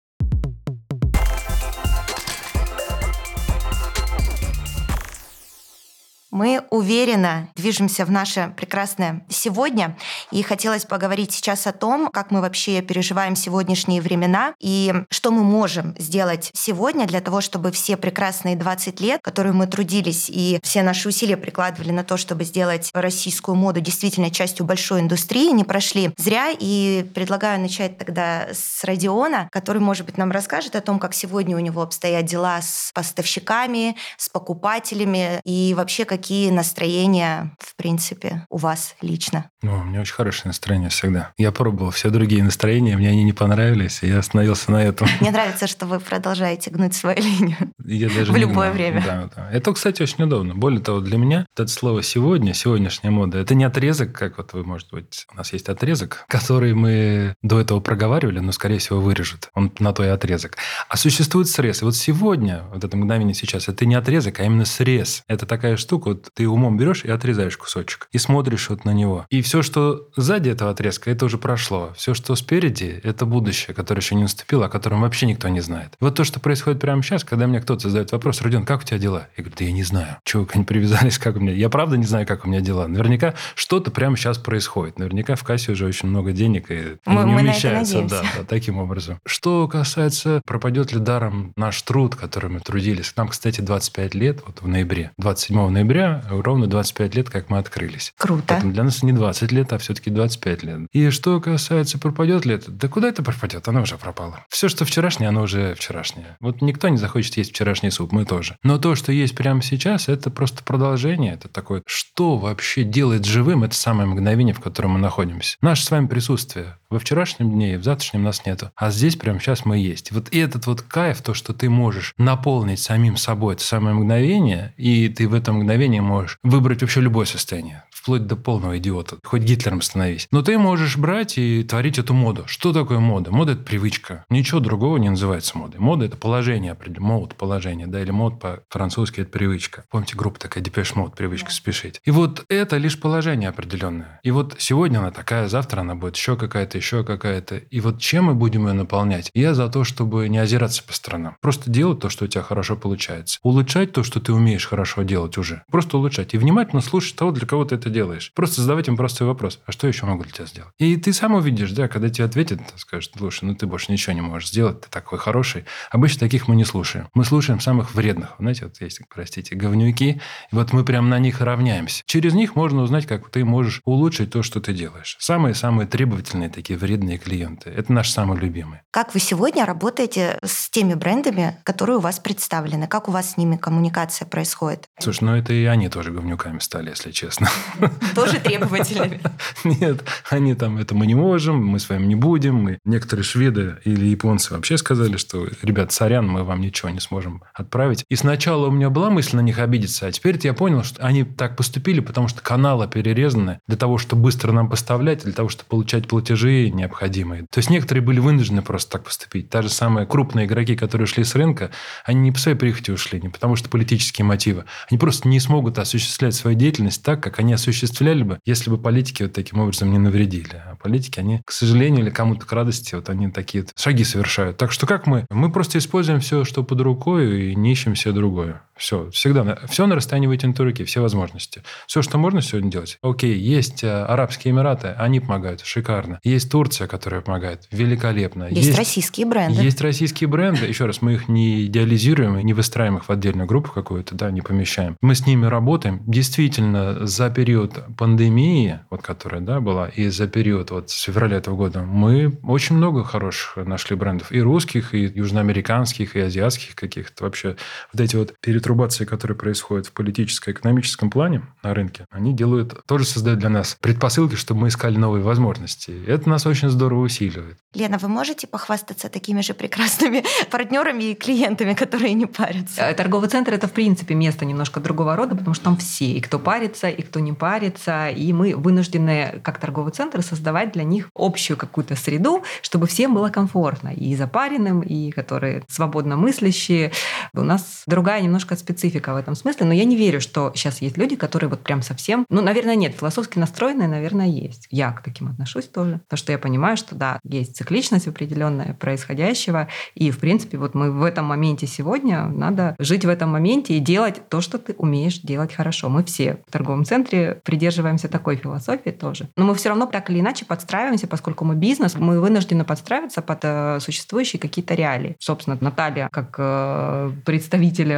[6.32, 9.98] Мы уверенно движемся в наше прекрасное сегодня.
[10.32, 15.44] И хотелось поговорить сейчас о том, как мы вообще переживаем сегодняшние времена и что мы
[15.44, 20.84] можем сделать сегодня для того, чтобы все прекрасные 20 лет, которые мы трудились и все
[20.84, 26.12] наши усилия прикладывали на то, чтобы сделать российскую моду действительно частью большой индустрии, не прошли
[26.18, 26.54] зря.
[26.60, 31.56] И предлагаю начать тогда с Родиона, который, может быть, нам расскажет о том, как сегодня
[31.56, 38.46] у него обстоят дела с поставщиками, с покупателями и вообще как какие настроения, в принципе,
[38.50, 39.50] у вас лично?
[39.62, 41.32] Ну, у меня очень хорошее настроение всегда.
[41.38, 45.08] Я пробовал все другие настроения, мне они не понравились, и я остановился на этом.
[45.22, 47.58] Мне нравится, что вы продолжаете гнуть свою линию.
[47.86, 49.02] Я даже в любое время.
[49.06, 49.50] Да, да.
[49.52, 50.56] Это, кстати, очень удобно.
[50.56, 54.66] Более того, для меня это слово «сегодня», сегодняшняя мода, это не отрезок, как вот вы,
[54.66, 59.50] может быть, у нас есть отрезок, который мы до этого проговаривали, но, скорее всего, вырежут.
[59.54, 60.58] Он на то и отрезок.
[60.90, 61.82] А существует срез.
[61.82, 65.24] И вот сегодня, вот это мгновение сейчас, это не отрезок, а именно срез.
[65.28, 69.26] Это такая штука, вот ты умом берешь и отрезаешь кусочек, и смотришь вот на него.
[69.30, 71.94] И все, что сзади этого отрезка, это уже прошло.
[71.96, 75.94] Все, что спереди, это будущее, которое еще не наступило, о котором вообще никто не знает.
[76.00, 78.98] Вот то, что происходит прямо сейчас, когда мне кто-то задает вопрос, Родион, как у тебя
[78.98, 79.28] дела?
[79.38, 80.18] Я говорю, да я не знаю.
[80.24, 81.54] Чего не привязались, как у меня?
[81.54, 82.88] Я правда не знаю, как у меня дела.
[82.88, 85.00] Наверняка что-то прямо сейчас происходит.
[85.00, 88.02] Наверняка в кассе уже очень много денег, и мы, не мы умещается.
[88.04, 89.20] Да, да, таким образом.
[89.26, 93.14] Что касается, пропадет ли даром наш труд, который мы трудились.
[93.16, 95.99] Нам, кстати, 25 лет, вот в ноябре, 27 ноября
[96.30, 98.14] ровно 25 лет, как мы открылись.
[98.18, 98.44] Круто.
[98.48, 100.80] Поэтому для нас не 20 лет, а все-таки 25 лет.
[100.92, 103.68] И что касается пропадет ли это, да куда это пропадет?
[103.68, 104.46] Оно уже пропало.
[104.50, 106.38] Все, что вчерашнее, оно уже вчерашнее.
[106.40, 108.58] Вот никто не захочет есть вчерашний суп, мы тоже.
[108.64, 111.34] Но то, что есть прямо сейчас, это просто продолжение.
[111.34, 115.58] Это такое, что вообще делает живым это самое мгновение, в котором мы находимся.
[115.62, 116.78] Наше с вами присутствие.
[116.90, 118.72] Во вчерашнем дне и в завтрашнем нас нету.
[118.76, 120.12] А здесь прямо сейчас мы есть.
[120.12, 125.08] Вот этот вот кайф, то, что ты можешь наполнить самим собой это самое мгновение, и
[125.10, 125.58] ты в этом
[125.90, 129.18] мгновении можешь выбрать вообще любое состояние вплоть до полного идиота.
[129.24, 130.28] Хоть Гитлером становись.
[130.32, 132.44] Но ты можешь брать и творить эту моду.
[132.48, 133.32] Что такое мода?
[133.32, 134.26] Мода– это привычка.
[134.30, 135.80] Ничего другого не называется модой.
[135.80, 137.00] Мода– это положение определенное.
[137.00, 139.86] Mode – положение, да, или mode по-французски– это привычка.
[139.90, 142.02] Помните, группа такая Depeche Mode, привычка спешить.
[142.04, 144.20] И вот это лишь положение определенное.
[144.24, 147.58] И вот сегодня она такая, завтра она будет еще какая-то, еще какая-то.
[147.58, 149.30] И вот чем мы будем ее наполнять?
[149.34, 151.36] Я за то, чтобы не озираться по сторонам.
[151.42, 153.40] Просто делать то, что у тебя хорошо получается.
[153.44, 155.64] Улучшать то, что ты умеешь хорошо делать уже.
[155.72, 156.34] Просто улучшать.
[156.34, 158.32] И внимательно слушать того, для кого ты это делаешь.
[158.36, 159.60] Просто задавать им простой вопрос.
[159.66, 160.74] А что еще могу для тебя сделать?
[160.78, 164.22] И ты сам увидишь, да, когда тебе ответят, скажешь, слушай, ну ты больше ничего не
[164.22, 165.66] можешь сделать, ты такой хороший.
[165.92, 167.10] Обычно таких мы не слушаем.
[167.14, 168.36] Мы слушаем самых вредных.
[168.40, 170.22] Знаете, вот есть, простите, говнюки.
[170.52, 172.04] И вот мы прям на них равняемся.
[172.06, 175.18] Через них можно узнать, как ты можешь улучшить то, что ты делаешь.
[175.20, 177.70] Самые-самые требовательные такие вредные клиенты.
[177.70, 178.84] Это наши самые любимые.
[178.92, 182.88] Как вы сегодня работаете с теми брендами, которые у вас представлены?
[182.88, 184.86] Как у вас с ними коммуникация происходит?
[185.00, 187.50] Слушай, ну это и они тоже говнюками стали, если честно.
[188.16, 189.22] Тоже требовательными?
[189.64, 192.56] Нет, они там, это мы не можем, мы с вами не будем.
[192.56, 192.80] Мы...
[192.86, 198.06] Некоторые шведы или японцы вообще сказали, что, ребят, сорян, мы вам ничего не сможем отправить.
[198.10, 201.24] И сначала у меня была мысль на них обидеться, а теперь я понял, что они
[201.24, 205.70] так поступили, потому что каналы перерезаны для того, чтобы быстро нам поставлять, для того, чтобы
[205.70, 207.44] получать платежи необходимые.
[207.52, 209.50] То есть некоторые были вынуждены просто так поступить.
[209.50, 211.72] Та же самые крупные игроки, которые шли с рынка,
[212.06, 214.66] они не по своей прихоти ушли, не потому что политические мотивы.
[214.90, 219.24] Они просто не смогут осуществлять свою деятельность так, как они осуществляли бы, если бы политики
[219.24, 220.62] вот таким образом не навредили.
[220.66, 224.58] А политики, они, к сожалению, или кому-то к радости, вот они такие вот шаги совершают.
[224.58, 225.26] Так что как мы?
[225.30, 228.62] Мы просто используем все, что под рукой, и не ищем все другое.
[228.80, 229.60] Все, всегда.
[229.70, 231.64] Все на расстоянии вытянутой руки, все возможности.
[231.86, 232.98] Все, что можно сегодня делать.
[233.02, 236.20] Окей, есть э, Арабские Эмираты, они помогают, шикарно.
[236.24, 238.46] Есть Турция, которая помогает, великолепно.
[238.46, 239.62] Есть, есть российские бренды.
[239.62, 240.66] Есть российские бренды.
[240.66, 244.42] Еще раз, мы их не идеализируем, не выстраиваем их в отдельную группу какую-то, да, не
[244.42, 244.96] помещаем.
[245.02, 246.02] Мы с ними работаем.
[246.08, 251.58] Действительно, за период пандемии, вот которая, да, была, и за период вот с февраля этого
[251.58, 254.32] года, мы очень много хороших нашли брендов.
[254.32, 257.26] И русских, и южноамериканских, и азиатских каких-то.
[257.26, 257.58] Вообще
[257.92, 258.36] вот эти вот
[258.70, 264.36] перетрубации, которые происходят в политическо-экономическом плане на рынке, они делают, тоже создают для нас предпосылки,
[264.36, 265.90] чтобы мы искали новые возможности.
[265.90, 267.58] И это нас очень здорово усиливает.
[267.74, 272.82] Лена, вы можете похвастаться такими же прекрасными партнерами и клиентами, которые не парятся?
[272.82, 276.22] Э, торговый центр это в принципе место немножко другого рода, потому что там все, и
[276.22, 281.10] кто парится, и кто не парится, и мы вынуждены как торговый центр создавать для них
[281.16, 286.92] общую какую-то среду, чтобы всем было комфортно, и запаренным, и которые свободно мыслящие.
[287.34, 290.98] У нас другая немножко специфика в этом смысле, но я не верю, что сейчас есть
[290.98, 292.26] люди, которые вот прям совсем...
[292.30, 292.96] Ну, наверное, нет.
[292.96, 294.68] Философски настроенные, наверное, есть.
[294.70, 296.00] Я к таким отношусь тоже.
[296.08, 299.68] Потому что я понимаю, что да, есть цикличность определенная происходящего.
[299.96, 303.80] И, в принципе, вот мы в этом моменте сегодня, надо жить в этом моменте и
[303.80, 305.90] делать то, что ты умеешь делать хорошо.
[305.90, 309.30] Мы все в торговом центре придерживаемся такой философии тоже.
[309.36, 313.40] Но мы все равно так или иначе подстраиваемся, поскольку мы бизнес, мы вынуждены подстраиваться под
[313.44, 315.16] э, существующие какие-то реалии.
[315.20, 317.92] Собственно, Наталья, как э, представитель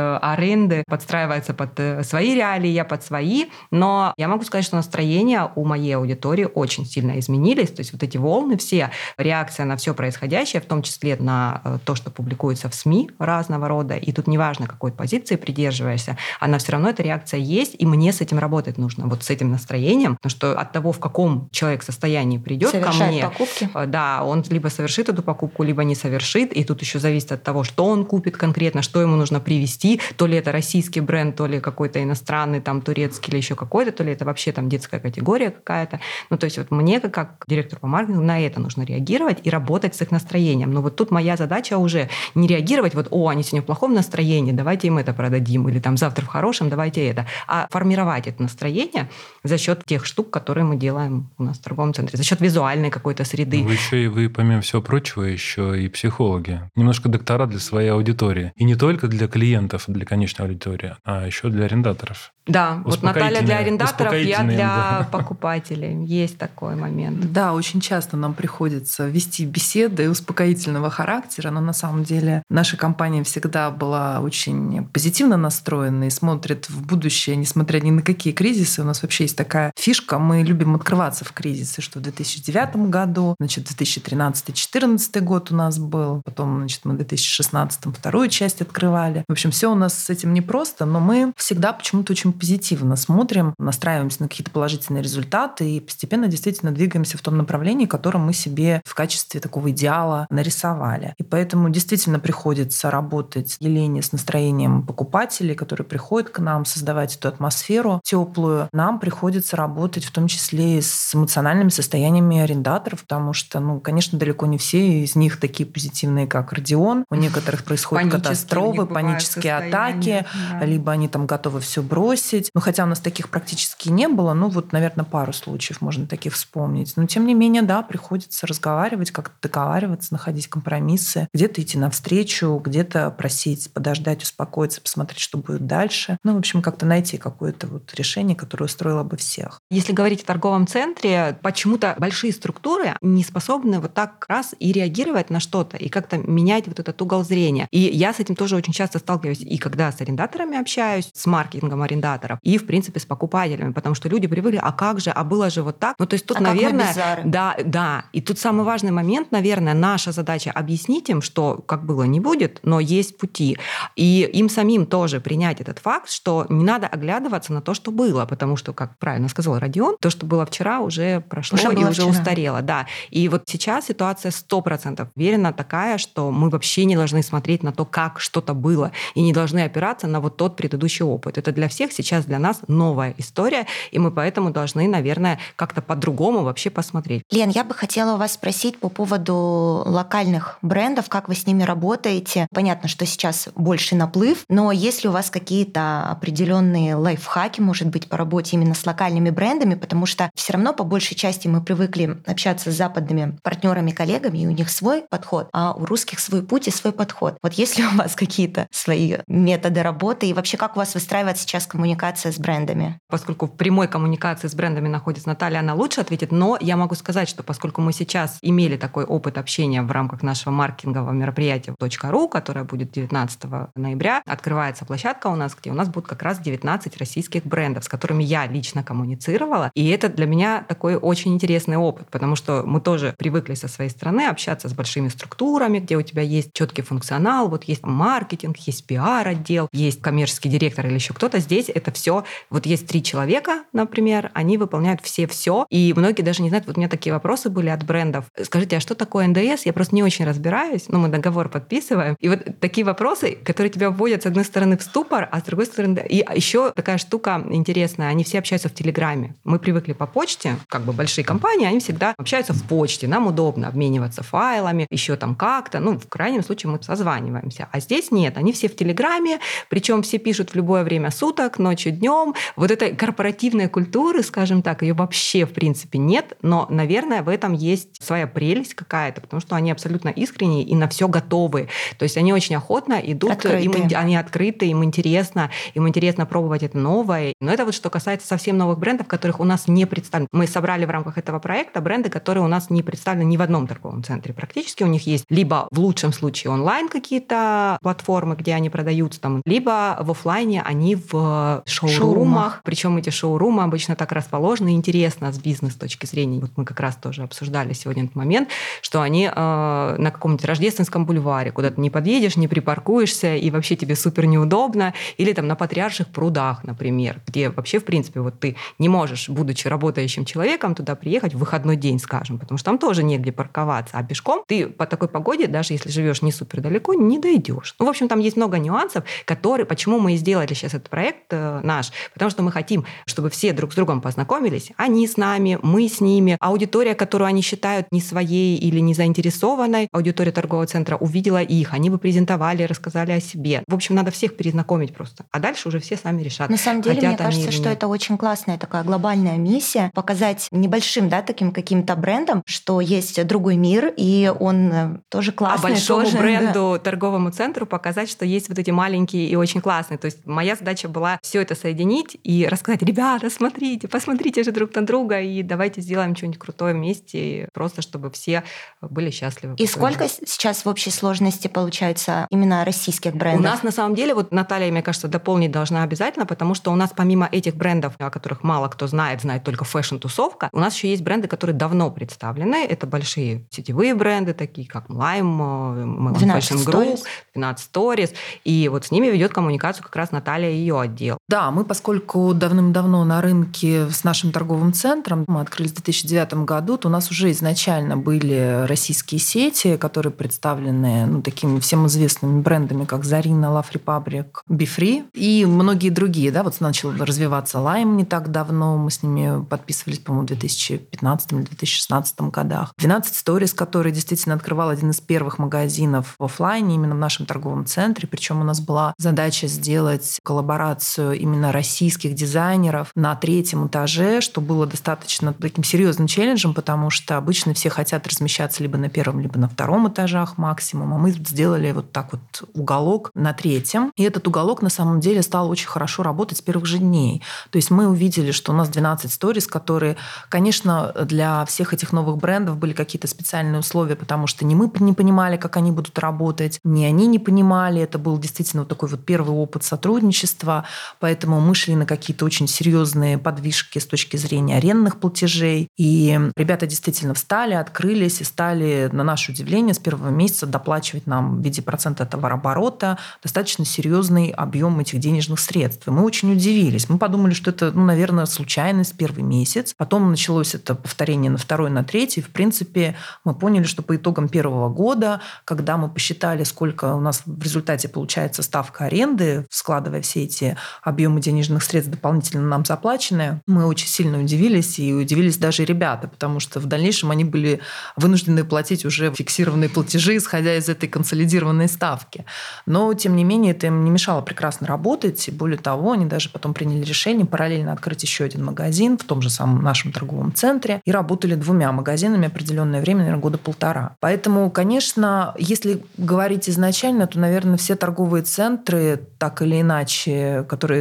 [0.51, 3.45] аренды, подстраивается под э, свои реалии, я под свои.
[3.71, 7.69] Но я могу сказать, что настроение у моей аудитории очень сильно изменились.
[7.69, 11.95] То есть вот эти волны все, реакция на все происходящее, в том числе на то,
[11.95, 13.95] что публикуется в СМИ разного рода.
[13.95, 18.21] И тут неважно, какой позиции придерживаешься, она все равно, эта реакция есть, и мне с
[18.21, 22.37] этим работать нужно, вот с этим настроением, потому что от того, в каком человек состоянии
[22.37, 23.69] придет ко мне, покупки.
[23.87, 27.63] да, он либо совершит эту покупку, либо не совершит, и тут еще зависит от того,
[27.63, 31.59] что он купит конкретно, что ему нужно привезти, то ли это российский бренд, то ли
[31.59, 35.99] какой-то иностранный, там, турецкий или еще какой-то, то ли это вообще там детская категория какая-то.
[36.29, 39.49] Ну, то есть вот мне, как, как директор по маркетингу, на это нужно реагировать и
[39.49, 40.71] работать с их настроением.
[40.71, 44.51] Но вот тут моя задача уже не реагировать, вот, о, они сегодня в плохом настроении,
[44.51, 47.27] давайте им это продадим, или там завтра в хорошем, давайте это.
[47.47, 49.09] А формировать это настроение
[49.43, 52.89] за счет тех штук, которые мы делаем у нас в торговом центре, за счет визуальной
[52.89, 53.63] какой-то среды.
[53.63, 56.61] Вы еще и вы, помимо всего прочего, еще и психологи.
[56.75, 58.51] Немножко доктора для своей аудитории.
[58.55, 62.33] И не только для клиентов, для конечной аудитории, а еще для арендаторов.
[62.47, 65.07] Да, вот Наталья для арендаторов, я для да.
[65.11, 66.03] покупателей.
[66.05, 67.31] Есть такой момент.
[67.31, 73.23] Да, очень часто нам приходится вести беседы успокоительного характера, но на самом деле наша компания
[73.23, 78.81] всегда была очень позитивно настроена и смотрит в будущее, несмотря ни на какие кризисы.
[78.81, 83.35] У нас вообще есть такая фишка, мы любим открываться в кризисы, что в 2009 году,
[83.39, 89.23] значит, 2013-2014 год у нас был, потом, значит, мы в 2016 вторую часть открывали.
[89.27, 93.53] В общем, все у нас с этим непросто, но мы всегда почему-то очень позитивно смотрим,
[93.57, 98.81] настраиваемся на какие-то положительные результаты и постепенно действительно двигаемся в том направлении, которое мы себе
[98.85, 101.13] в качестве такого идеала нарисовали.
[101.17, 107.27] И поэтому действительно приходится работать Елене с настроением покупателей, которые приходят к нам, создавать эту
[107.27, 108.69] атмосферу теплую.
[108.71, 114.17] Нам приходится работать в том числе и с эмоциональными состояниями арендаторов, потому что, ну, конечно,
[114.17, 117.05] далеко не все из них такие позитивные, как Родион.
[117.09, 120.25] У некоторых происходят Панические катастрофы, панические атаки,
[120.59, 120.65] да.
[120.65, 122.20] либо они там готовы все бросить.
[122.53, 126.33] Ну, хотя у нас таких практически не было, ну, вот, наверное, пару случаев можно таких
[126.33, 126.93] вспомнить.
[126.95, 133.11] Но, тем не менее, да, приходится разговаривать, как-то договариваться, находить компромиссы, где-то идти навстречу, где-то
[133.11, 136.17] просить подождать, успокоиться, посмотреть, что будет дальше.
[136.23, 139.59] Ну, в общем, как-то найти какое-то вот решение, которое устроило бы всех.
[139.69, 145.29] Если говорить о торговом центре, почему-то большие структуры не способны вот так раз и реагировать
[145.29, 147.67] на что-то, и как-то менять вот этот угол зрения.
[147.71, 151.81] И я с этим тоже очень часто сталкиваюсь, и когда с арендаторами общаюсь, с маркетингом
[152.11, 155.49] арендаторов, и, в принципе, с покупателями, потому что люди привыкли, а как же, а было
[155.49, 155.95] же вот так.
[155.99, 156.93] Ну, то есть тут, А наверное...
[157.25, 158.05] Да, да.
[158.13, 162.59] И тут самый важный момент, наверное, наша задача объяснить им, что как было не будет,
[162.63, 163.57] но есть пути.
[163.95, 168.25] И им самим тоже принять этот факт, что не надо оглядываться на то, что было,
[168.25, 171.91] потому что, как правильно сказал Родион, то, что было вчера, уже прошло Уже и уже
[171.91, 172.07] вчера.
[172.07, 172.61] устарело.
[172.61, 172.87] Да.
[173.09, 177.85] И вот сейчас ситуация 100% уверена такая, что мы вообще не должны смотреть на то,
[177.85, 181.37] как что-то было, и не должны опираться на вот тот предыдущий опыт.
[181.37, 186.43] Это для всех сейчас для нас новая история, и мы поэтому должны, наверное, как-то по-другому
[186.43, 187.23] вообще посмотреть.
[187.31, 191.63] Лен, я бы хотела у вас спросить по поводу локальных брендов, как вы с ними
[191.63, 192.47] работаете.
[192.53, 198.09] Понятно, что сейчас больше наплыв, но есть ли у вас какие-то определенные лайфхаки, может быть,
[198.09, 202.17] по работе именно с локальными брендами, потому что все равно по большей части мы привыкли
[202.25, 206.67] общаться с западными партнерами, коллегами, и у них свой подход, а у русских свой путь
[206.67, 207.37] и свой подход.
[207.41, 211.43] Вот есть ли у вас какие-то свои методы работы и вообще как у вас выстраивается
[211.43, 211.90] сейчас коммуникация
[212.31, 212.99] с брендами?
[213.07, 217.29] Поскольку в прямой коммуникации с брендами находится Наталья, она лучше ответит, но я могу сказать,
[217.29, 222.63] что поскольку мы сейчас имели такой опыт общения в рамках нашего маркетингового мероприятия .ру, которое
[222.63, 223.41] будет 19
[223.75, 227.89] ноября, открывается площадка у нас, где у нас будут как раз 19 российских брендов, с
[227.89, 229.71] которыми я лично коммуницировала.
[229.75, 233.89] И это для меня такой очень интересный опыт, потому что мы тоже привыкли со своей
[233.89, 238.85] стороны общаться с большими структурами, где у тебя есть четкий функционал, вот есть маркетинг, есть
[238.85, 241.39] пиар-отдел, есть коммерческий директор или еще кто-то.
[241.39, 242.23] Здесь это все.
[242.49, 245.65] Вот есть три человека, например, они выполняют все все.
[245.69, 248.25] И многие даже не знают, вот у меня такие вопросы были от брендов.
[248.41, 249.65] Скажите, а что такое НДС?
[249.65, 250.85] Я просто не очень разбираюсь.
[250.87, 252.15] Ну, мы договор подписываем.
[252.19, 255.65] И вот такие вопросы, которые тебя вводят, с одной стороны, в ступор, а с другой
[255.65, 256.05] стороны...
[256.09, 258.09] И еще такая штука интересная.
[258.09, 259.35] Они все общаются в Телеграме.
[259.43, 263.07] Мы привыкли по почте, как бы большие компании, они всегда общаются в почте.
[263.07, 265.79] Нам удобно обмениваться файлами, еще там как-то.
[265.79, 267.67] Ну, в крайнем случае мы созваниваемся.
[267.71, 268.37] А здесь нет.
[268.37, 269.39] Они все в Телеграме,
[269.69, 272.35] причем все пишут в любое время суток, ночью, днем.
[272.57, 276.37] Вот этой корпоративной культуры, скажем так, ее вообще, в принципе, нет.
[276.41, 280.89] Но, наверное, в этом есть своя прелесть какая-то, потому что они абсолютно искренние и на
[280.89, 281.69] все готовы.
[281.97, 283.63] То есть они очень охотно идут, Открытые.
[283.63, 287.33] им, они открыты, им интересно, им интересно пробовать это новое.
[287.39, 290.27] Но это вот что касается совсем новых брендов, которых у нас не представлены.
[290.33, 293.65] Мы собрали в рамках этого проекта бренды, которые у нас не представлены ни в одном
[293.65, 294.33] торговом центре.
[294.33, 299.41] Практически у них есть либо в лучшем случае онлайн какие-то платформы, где они продаются там,
[299.45, 302.61] либо в офлайне они в шоурумах.
[302.63, 306.39] Причем эти шоурумы обычно так расположены интересно с бизнес точки зрения.
[306.39, 308.49] Вот мы как раз тоже обсуждали сегодня этот момент,
[308.81, 313.75] что они э, на каком-нибудь рождественском бульваре, куда ты не подъедешь, не припаркуешься, и вообще
[313.75, 318.55] тебе супер неудобно, или там на Патриарших прудах, например, где вообще, в принципе, вот ты
[318.79, 323.03] не можешь, будучи работающим человеком, туда приехать в выходной день, скажем, потому что там тоже
[323.03, 327.19] негде парковаться, а пешком ты по такой погоде, даже если живешь не супер далеко, не
[327.19, 327.75] дойдешь.
[327.79, 331.31] Ну, в общем, там есть много нюансов, которые, почему мы и сделали сейчас этот проект
[331.31, 335.59] э, наш, потому что мы хотим, чтобы все друг с другом познакомились, они с нами,
[335.61, 340.95] мы с ними, аудитория, которую они считают не своей или не заинтересованной, аудитория торгового центра
[340.97, 343.63] увидела их, они бы презентовали, рассказали о себе.
[343.67, 345.25] В общем, надо всех перезнакомить просто.
[345.31, 346.49] А дальше уже все сами решат.
[346.49, 351.09] На самом деле, мне кажется, или что это очень классная такая глобальная миссия, показать небольшим,
[351.09, 355.69] да, таким каким-то брендом, что есть другой мир, и он э, тоже а классный.
[355.71, 356.21] большому тоже, да.
[356.21, 359.97] бренду, торговому центру показать, что есть вот эти маленькие и очень классные.
[359.97, 364.75] То есть моя задача была все это соединить и рассказать, ребята, смотрите, посмотрите же друг
[364.75, 368.43] на друга и давайте сделаем что-нибудь крутое вместе, просто чтобы все
[368.81, 369.55] были счастливы.
[369.55, 373.39] И сколько сейчас в общей сложности получается именно российских брендов?
[373.39, 376.75] У нас на самом деле, вот Наталья, мне кажется, дополнить должна обязательно, потому что у
[376.75, 380.89] нас помимо этих брендов, о которых мало кто знает, знает только фэшн-тусовка, у нас еще
[380.89, 382.65] есть бренды, которые давно представлены.
[382.65, 387.03] Это большие сетевые бренды, такие как Lime, э, Melon 12 Fashion Group, Storeez.
[387.35, 388.13] 12 Storeez.
[388.43, 391.20] И вот с ними ведет коммуникацию как раз Наталья и ее отдел.
[391.31, 396.77] Да, мы, поскольку давным-давно на рынке с нашим торговым центром, мы открылись в 2009 году,
[396.77, 402.83] то у нас уже изначально были российские сети, которые представлены ну, такими всем известными брендами,
[402.83, 406.33] как Зарина, Love Republic, Befree и многие другие.
[406.33, 411.31] Да, вот начал развиваться Lime не так давно, мы с ними подписывались, по-моему, в 2015
[411.31, 412.73] или 2016 годах.
[412.77, 417.65] 12 Storeez, который действительно открывал один из первых магазинов в офлайне, именно в нашем торговом
[417.65, 418.05] центре.
[418.05, 424.65] Причем у нас была задача сделать коллаборацию именно российских дизайнеров на третьем этаже, что было
[424.65, 429.47] достаточно таким серьезным челленджем, потому что обычно все хотят размещаться либо на первом, либо на
[429.47, 430.93] втором этажах максимум.
[430.93, 433.91] А мы сделали вот так вот уголок на третьем.
[433.95, 437.21] И этот уголок на самом деле стал очень хорошо работать с первых же дней.
[437.49, 439.97] То есть мы увидели, что у нас 12 сториз, которые,
[440.29, 444.93] конечно, для всех этих новых брендов были какие-то специальные условия, потому что не мы не
[444.93, 447.81] понимали, как они будут работать, не они не понимали.
[447.81, 450.65] Это был действительно вот такой вот первый опыт сотрудничества.
[450.99, 455.67] Поэтому мы шли на какие-то очень серьезные подвижки с точки зрения арендных платежей.
[455.77, 461.41] И ребята действительно встали, открылись и стали, на наше удивление, с первого месяца доплачивать нам
[461.41, 465.87] в виде процента товарооборота достаточно серьезный объем этих денежных средств.
[465.87, 466.89] И мы очень удивились.
[466.89, 469.73] Мы подумали, что это, ну, наверное, случайность первый месяц.
[469.77, 472.21] Потом началось это повторение на второй, на третий.
[472.21, 477.23] В принципе, мы поняли, что по итогам первого года, когда мы посчитали, сколько у нас
[477.25, 480.57] в результате получается ставка аренды, складывая все эти
[480.91, 486.39] объемы денежных средств дополнительно нам заплаченные, мы очень сильно удивились, и удивились даже ребята, потому
[486.39, 487.61] что в дальнейшем они были
[487.95, 492.25] вынуждены платить уже фиксированные платежи, исходя из этой консолидированной ставки.
[492.65, 495.27] Но, тем не менее, это им не мешало прекрасно работать.
[495.27, 499.21] И более того, они даже потом приняли решение параллельно открыть еще один магазин в том
[499.21, 503.95] же самом нашем торговом центре и работали двумя магазинами определенное время, наверное, года полтора.
[503.99, 510.80] Поэтому, конечно, если говорить изначально, то, наверное, все торговые центры, так или иначе, которые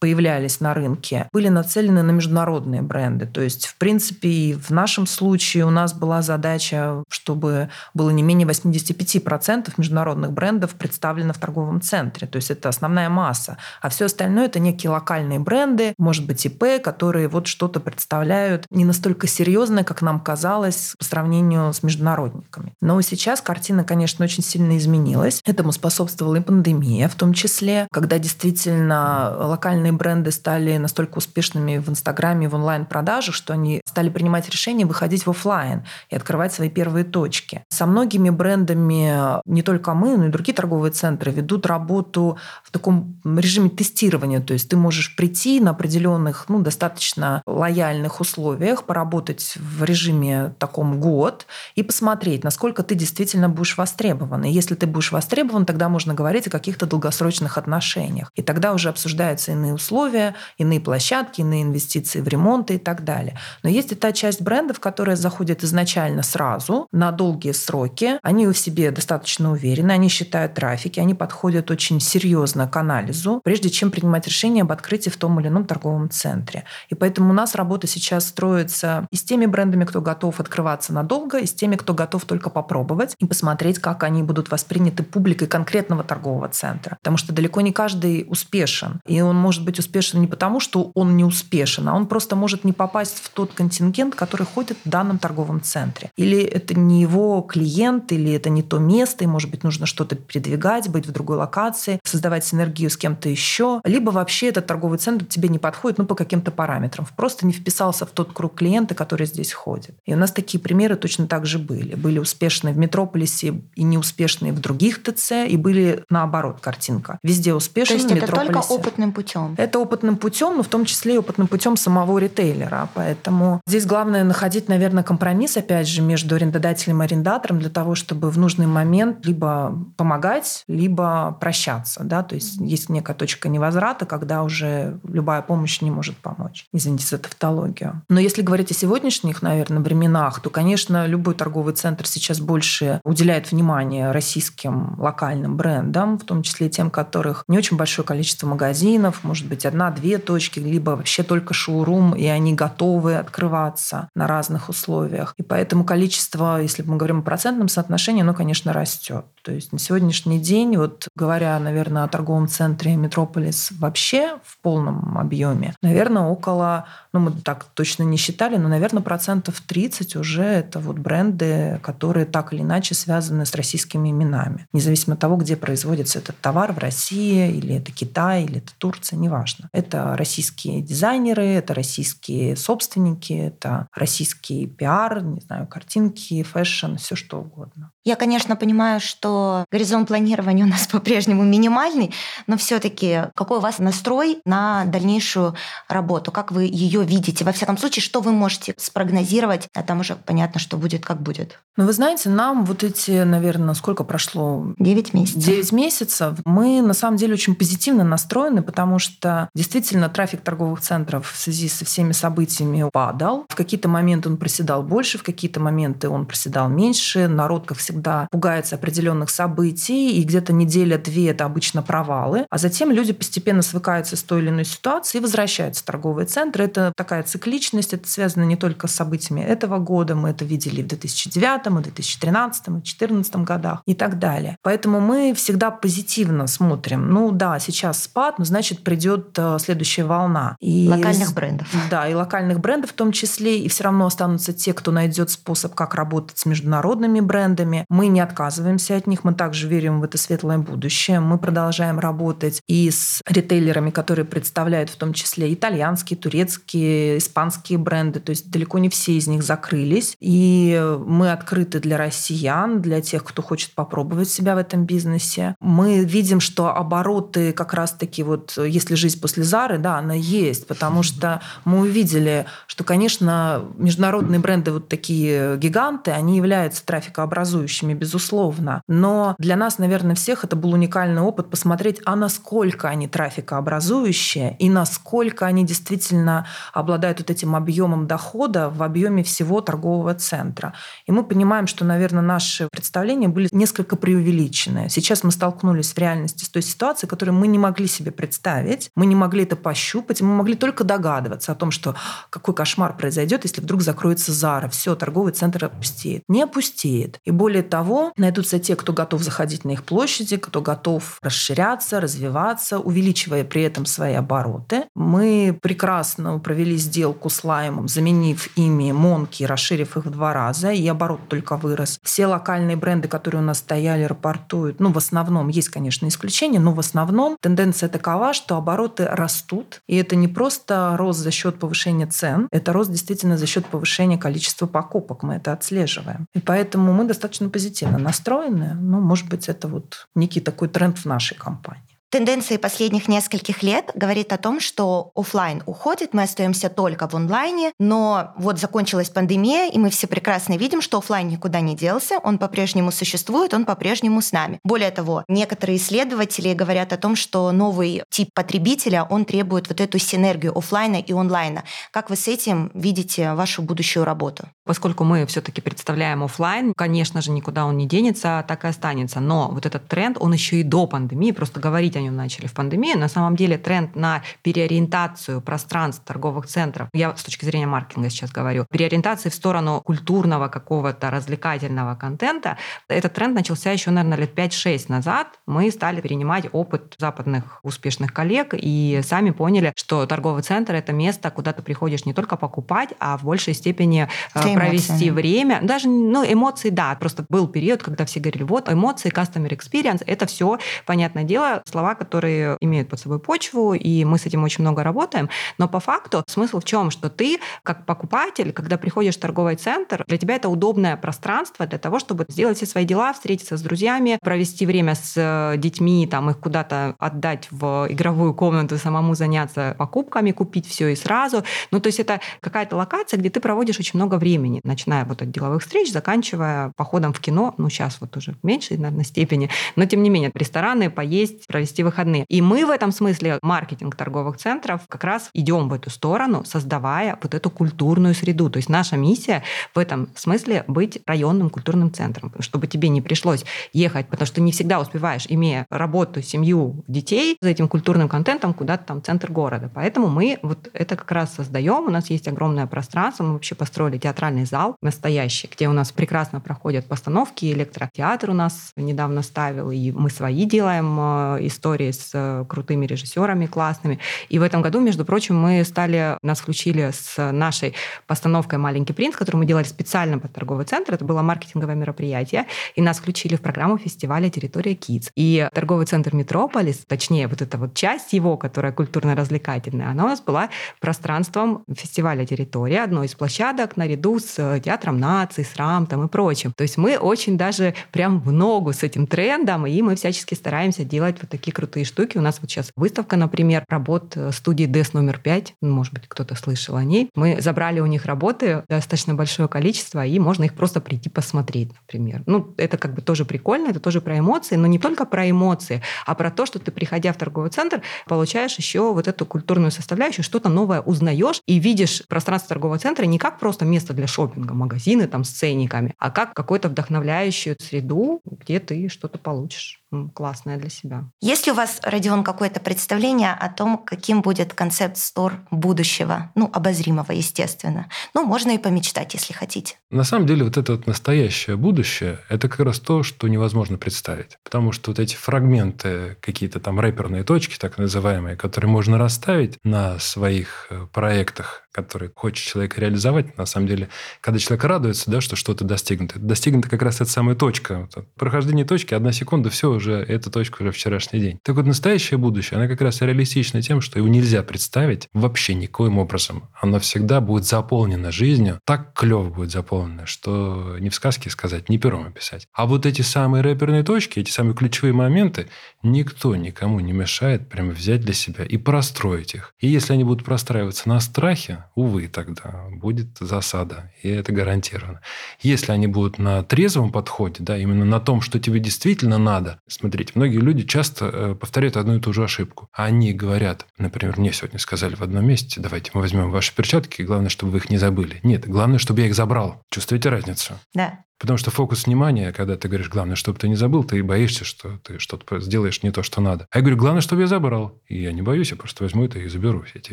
[0.00, 3.26] появлялись на рынке, были нацелены на международные бренды.
[3.26, 8.22] То есть, в принципе, и в нашем случае у нас была задача, чтобы было не
[8.22, 12.26] менее 85% международных брендов представлено в торговом центре.
[12.26, 13.58] То есть это основная масса.
[13.82, 18.84] А все остальное это некие локальные бренды, может быть, ИП, которые вот что-то представляют не
[18.84, 22.72] настолько серьезно, как нам казалось по сравнению с международниками.
[22.80, 25.42] Но сейчас картина, конечно, очень сильно изменилась.
[25.44, 31.78] Этому способствовала и пандемия в том числе, когда действительно локальные международные бренды стали настолько успешными
[31.78, 36.68] в Инстаграме, в онлайн-продажах, что они стали принимать решение выходить в офлайн и открывать свои
[36.68, 37.62] первые точки.
[37.68, 43.20] Со многими брендами не только мы, но и другие торговые центры ведут работу в таком
[43.24, 44.40] режиме тестирования.
[44.40, 51.00] То есть ты можешь прийти на определенных, ну, достаточно лояльных условиях, поработать в режиме таком
[51.00, 54.44] год и посмотреть, насколько ты действительно будешь востребован.
[54.44, 58.30] И если ты будешь востребован, тогда можно говорить о каких-то долгосрочных отношениях.
[58.36, 63.38] И тогда уже обсуждаются иные условия, иные площадки, иные инвестиции в ремонт и так далее.
[63.62, 68.18] Но есть и та часть брендов, которая заходит изначально сразу, на долгие сроки.
[68.22, 73.70] Они в себе достаточно уверены, они считают трафики, они подходят очень серьезно к анализу, прежде
[73.70, 76.64] чем принимать решение об открытии в том или ином торговом центре.
[76.88, 81.38] И поэтому у нас работа сейчас строится и с теми брендами, кто готов открываться надолго,
[81.38, 86.04] и с теми, кто готов только попробовать и посмотреть, как они будут восприняты публикой конкретного
[86.04, 86.96] торгового центра.
[87.00, 89.00] Потому что далеко не каждый успешен.
[89.06, 92.64] И он может быть успешен не потому, что он не успешен, а он просто может
[92.64, 96.10] не попасть в тот контингент, который ходит в данном торговом центре.
[96.16, 100.16] Или это не его клиент, или это не то место, и, может быть, нужно что-то
[100.16, 103.80] передвигать, быть в другой локации, создавать синергию с кем-то еще.
[103.84, 107.06] Либо вообще этот торговый центр тебе не подходит ну, по каким-то параметрам.
[107.16, 109.94] Просто не вписался в тот круг клиента, который здесь ходит.
[110.06, 111.94] И у нас такие примеры точно так же были.
[111.94, 117.18] Были успешные в Метрополисе и неуспешные в других ТЦ, и были наоборот картинка.
[117.22, 118.74] Везде успешно, То есть в это только Метрополисе.
[118.74, 119.54] опытным путем?
[119.60, 122.88] Это опытным путем, но в том числе и опытным путем самого ритейлера.
[122.94, 128.30] Поэтому здесь главное находить, наверное, компромисс, опять же, между арендодателем и арендатором для того, чтобы
[128.30, 132.04] в нужный момент либо помогать, либо прощаться.
[132.04, 132.22] Да?
[132.22, 136.66] То есть есть некая точка невозврата, когда уже любая помощь не может помочь.
[136.72, 138.00] Извините за тавтологию.
[138.08, 143.52] Но если говорить о сегодняшних, наверное, временах, то, конечно, любой торговый центр сейчас больше уделяет
[143.52, 149.49] внимание российским локальным брендам, в том числе тем, которых не очень большое количество магазинов, может
[149.50, 155.34] быть, одна-две точки, либо вообще только шоурум, и они готовы открываться на разных условиях.
[155.36, 159.26] И поэтому количество, если мы говорим о процентном соотношении, оно, конечно, растет.
[159.42, 165.18] То есть на сегодняшний день, вот говоря, наверное, о торговом центре Метрополис вообще в полном
[165.18, 170.78] объеме, наверное, около, ну мы так точно не считали, но, наверное, процентов 30 уже это
[170.78, 174.66] вот бренды, которые так или иначе связаны с российскими именами.
[174.72, 179.18] Независимо от того, где производится этот товар, в России, или это Китай, или это Турция,
[179.30, 179.68] неважно.
[179.72, 187.40] Это российские дизайнеры, это российские собственники, это российский пиар, не знаю, картинки, фэшн, все что
[187.40, 187.92] угодно.
[188.04, 192.14] Я, конечно, понимаю, что горизонт планирования у нас по-прежнему минимальный,
[192.46, 195.54] но все-таки какой у вас настрой на дальнейшую
[195.88, 196.32] работу?
[196.32, 197.44] Как вы ее видите?
[197.44, 199.68] Во всяком случае, что вы можете спрогнозировать?
[199.74, 201.60] А там уже понятно, что будет, как будет.
[201.76, 204.74] Ну, вы знаете, нам вот эти, наверное, сколько прошло?
[204.78, 205.42] Девять месяцев.
[205.42, 206.38] Девять месяцев.
[206.44, 211.68] Мы, на самом деле, очень позитивно настроены, потому что действительно трафик торговых центров в связи
[211.68, 213.44] со всеми событиями падал.
[213.48, 217.28] В какие-то моменты он проседал больше, в какие-то моменты он проседал меньше.
[217.28, 222.46] Народ, как всегда, пугается определенных событий, и где-то неделя-две это обычно провалы.
[222.50, 226.64] А затем люди постепенно свыкаются с той или иной ситуацией и возвращаются в торговые центры.
[226.64, 230.86] Это такая цикличность, это связано не только с событиями этого года, мы это видели в
[230.86, 234.56] 2009, и 2013, и 2014 годах и так далее.
[234.62, 237.10] Поэтому мы всегда позитивно смотрим.
[237.10, 240.56] Ну да, сейчас спад, но значит придет э, следующая волна.
[240.60, 241.68] И локальных брендов.
[241.90, 243.58] Да, и локальных брендов в том числе.
[243.58, 247.79] И все равно останутся те, кто найдет способ, как работать с международными брендами.
[247.88, 251.20] Мы не отказываемся от них, мы также верим в это светлое будущее.
[251.20, 258.20] Мы продолжаем работать и с ритейлерами, которые представляют в том числе итальянские, турецкие, испанские бренды.
[258.20, 260.16] То есть далеко не все из них закрылись.
[260.20, 265.54] И мы открыты для россиян, для тех, кто хочет попробовать себя в этом бизнесе.
[265.60, 271.02] Мы видим, что обороты как раз-таки вот, если жизнь после Зары, да, она есть, потому
[271.02, 278.82] что мы увидели, что, конечно, международные бренды вот такие гиганты, они являются трафикообразующими, безусловно.
[278.88, 284.68] Но для нас, наверное, всех это был уникальный опыт посмотреть, а насколько они трафикообразующие и
[284.68, 290.74] насколько они действительно обладают вот этим объемом дохода в объеме всего торгового центра.
[291.06, 294.88] И мы понимаем, что, наверное, наши представления были несколько преувеличены.
[294.88, 299.06] Сейчас мы столкнулись в реальности с той ситуацией, которую мы не могли себе представить, мы
[299.06, 301.94] не могли это пощупать, мы могли только догадываться о том, что
[302.30, 306.22] какой кошмар произойдет, если вдруг закроется Зара, все, торговый центр опустеет.
[306.28, 307.18] Не опустеет.
[307.24, 312.00] И более более того, найдутся те, кто готов заходить на их площади, кто готов расширяться,
[312.00, 314.84] развиваться, увеличивая при этом свои обороты.
[314.94, 320.88] Мы прекрасно провели сделку с Лаймом, заменив ими Монки, расширив их в два раза, и
[320.88, 321.98] оборот только вырос.
[322.02, 326.72] Все локальные бренды, которые у нас стояли, рапортуют, ну, в основном, есть, конечно, исключения, но
[326.72, 332.06] в основном тенденция такова, что обороты растут, и это не просто рост за счет повышения
[332.06, 335.22] цен, это рост действительно за счет повышения количества покупок.
[335.22, 336.26] Мы это отслеживаем.
[336.34, 338.74] И поэтому мы достаточно позитивно настроены.
[338.74, 341.89] Ну, может быть, это вот некий такой тренд в нашей компании.
[342.10, 347.70] Тенденции последних нескольких лет говорит о том, что офлайн уходит, мы остаемся только в онлайне,
[347.78, 352.38] но вот закончилась пандемия, и мы все прекрасно видим, что офлайн никуда не делся, он
[352.38, 354.58] по-прежнему существует, он по-прежнему с нами.
[354.64, 360.00] Более того, некоторые исследователи говорят о том, что новый тип потребителя, он требует вот эту
[360.00, 361.62] синергию офлайна и онлайна.
[361.92, 364.48] Как вы с этим видите вашу будущую работу?
[364.64, 369.20] Поскольку мы все-таки представляем офлайн, конечно же, никуда он не денется, так и останется.
[369.20, 372.54] Но вот этот тренд, он еще и до пандемии, просто говорить о нем начали в
[372.54, 372.94] пандемии.
[372.94, 378.30] На самом деле тренд на переориентацию пространств торговых центров, я с точки зрения маркетинга сейчас
[378.32, 382.56] говорю, переориентации в сторону культурного какого-то развлекательного контента,
[382.88, 385.38] этот тренд начался еще, наверное, лет 5-6 назад.
[385.46, 391.30] Мы стали перенимать опыт западных успешных коллег и сами поняли, что торговый центр— это место,
[391.30, 395.60] куда ты приходишь не только покупать, а в большей степени э, провести время.
[395.62, 400.26] Даже ну, эмоции, да, просто был период, когда все говорили, вот эмоции, customer experience, это
[400.26, 404.62] все, понятное дело, слова слова, которые имеют под собой почву, и мы с этим очень
[404.62, 405.28] много работаем.
[405.58, 406.90] Но по факту смысл в чем?
[406.90, 411.78] Что ты, как покупатель, когда приходишь в торговый центр, для тебя это удобное пространство для
[411.78, 416.30] того, чтобы сделать все свои дела, встретиться с друзьями, провести время с э, детьми, там,
[416.30, 421.42] их куда-то отдать в игровую комнату, самому заняться покупками, купить все и сразу.
[421.72, 425.30] Ну, то есть это какая-то локация, где ты проводишь очень много времени, начиная вот от
[425.30, 429.86] деловых встреч, заканчивая походом в кино, ну, сейчас вот уже в меньшей, наверное, степени, но
[429.86, 432.24] тем не менее, рестораны, поесть, провести провести выходные.
[432.28, 437.18] И мы в этом смысле, маркетинг торговых центров, как раз идем в эту сторону, создавая
[437.22, 438.50] вот эту культурную среду.
[438.50, 439.42] То есть наша миссия
[439.74, 444.52] в этом смысле быть районным культурным центром, чтобы тебе не пришлось ехать, потому что не
[444.52, 449.70] всегда успеваешь, имея работу, семью, детей, за этим культурным контентом куда-то там центр города.
[449.74, 451.86] Поэтому мы вот это как раз создаем.
[451.86, 453.24] У нас есть огромное пространство.
[453.24, 457.52] Мы вообще построили театральный зал настоящий, где у нас прекрасно проходят постановки.
[457.52, 462.86] Электротеатр у нас недавно ставил, и мы свои делаем э, истории истории с э, крутыми
[462.86, 463.98] режиссерами классными.
[464.28, 467.74] И в этом году, между прочим, мы стали, нас включили с нашей
[468.06, 470.94] постановкой «Маленький принц», которую мы делали специально под торговый центр.
[470.94, 472.46] Это было маркетинговое мероприятие.
[472.74, 475.10] И нас включили в программу фестиваля «Территория Kids».
[475.16, 480.20] И торговый центр «Метрополис», точнее, вот эта вот часть его, которая культурно-развлекательная, она у нас
[480.20, 480.48] была
[480.80, 486.52] пространством фестиваля «Территория», одной из площадок наряду с э, Театром наций, с РАМТом и прочим.
[486.52, 490.84] То есть мы очень даже прям в ногу с этим трендом, и мы всячески стараемся
[490.84, 492.16] делать вот такие крутые штуки.
[492.16, 495.56] У нас вот сейчас выставка, например, работ э, студии DES номер 5.
[495.60, 497.10] Ну, может быть, кто-то слышал о ней.
[497.14, 502.22] Мы забрали у них работы достаточно большое количество, и можно их просто прийти посмотреть, например.
[502.24, 505.82] Ну, это как бы тоже прикольно, это тоже про эмоции, но не только про эмоции,
[506.06, 510.24] а про то, что ты, приходя в торговый центр, получаешь еще вот эту культурную составляющую,
[510.24, 515.06] что-то новое узнаешь и видишь пространство торгового центра не как просто место для шопинга, магазины
[515.06, 519.79] там с ценниками, а как какую-то вдохновляющую среду, где ты что-то получишь
[520.14, 521.04] классное для себя.
[521.20, 526.30] Есть ли у вас, Родион, какое-то представление о том, каким будет концепт стор будущего?
[526.34, 527.88] Ну, обозримого, естественно.
[528.14, 529.76] Ну, можно и помечтать, если хотите.
[529.90, 534.38] На самом деле, вот это вот настоящее будущее, это как раз то, что невозможно представить.
[534.44, 539.98] Потому что вот эти фрагменты, какие-то там рэперные точки, так называемые, которые можно расставить на
[539.98, 543.88] своих э, проектах, которые хочет человек реализовать, на самом деле,
[544.20, 547.88] когда человек радуется, да, что что-то достигнуто, достигнута как раз эта самая точка.
[547.94, 551.38] Вот, прохождение точки, одна секунда, все, уже эта точка уже вчерашний день.
[551.42, 555.98] Так вот, настоящее будущее, она как раз реалистична тем, что его нельзя представить вообще никоим
[555.98, 556.48] образом.
[556.60, 561.78] Оно всегда будет заполнено жизнью, так клево будет заполнено, что не в сказке сказать, не
[561.78, 562.46] пером описать.
[562.52, 565.48] А вот эти самые рэперные точки, эти самые ключевые моменты,
[565.82, 569.54] никто никому не мешает прямо взять для себя и простроить их.
[569.60, 575.00] И если они будут простраиваться на страхе, увы, тогда будет засада, и это гарантированно.
[575.40, 580.12] Если они будут на трезвом подходе, да, именно на том, что тебе действительно надо, смотрите,
[580.14, 582.68] многие люди часто э, повторяют одну и ту же ошибку.
[582.72, 587.30] Они говорят, например, мне сегодня сказали в одном месте, давайте мы возьмем ваши перчатки, главное,
[587.30, 588.20] чтобы вы их не забыли.
[588.22, 589.62] Нет, главное, чтобы я их забрал.
[589.70, 590.54] Чувствуете разницу?
[590.74, 591.04] Да.
[591.20, 594.78] Потому что фокус внимания, когда ты говоришь, главное, чтобы ты не забыл, ты боишься, что
[594.82, 596.46] ты что-то сделаешь не то, что надо.
[596.50, 597.78] А я говорю, главное, чтобы я забрал.
[597.86, 599.92] И я не боюсь, я просто возьму это и заберу все эти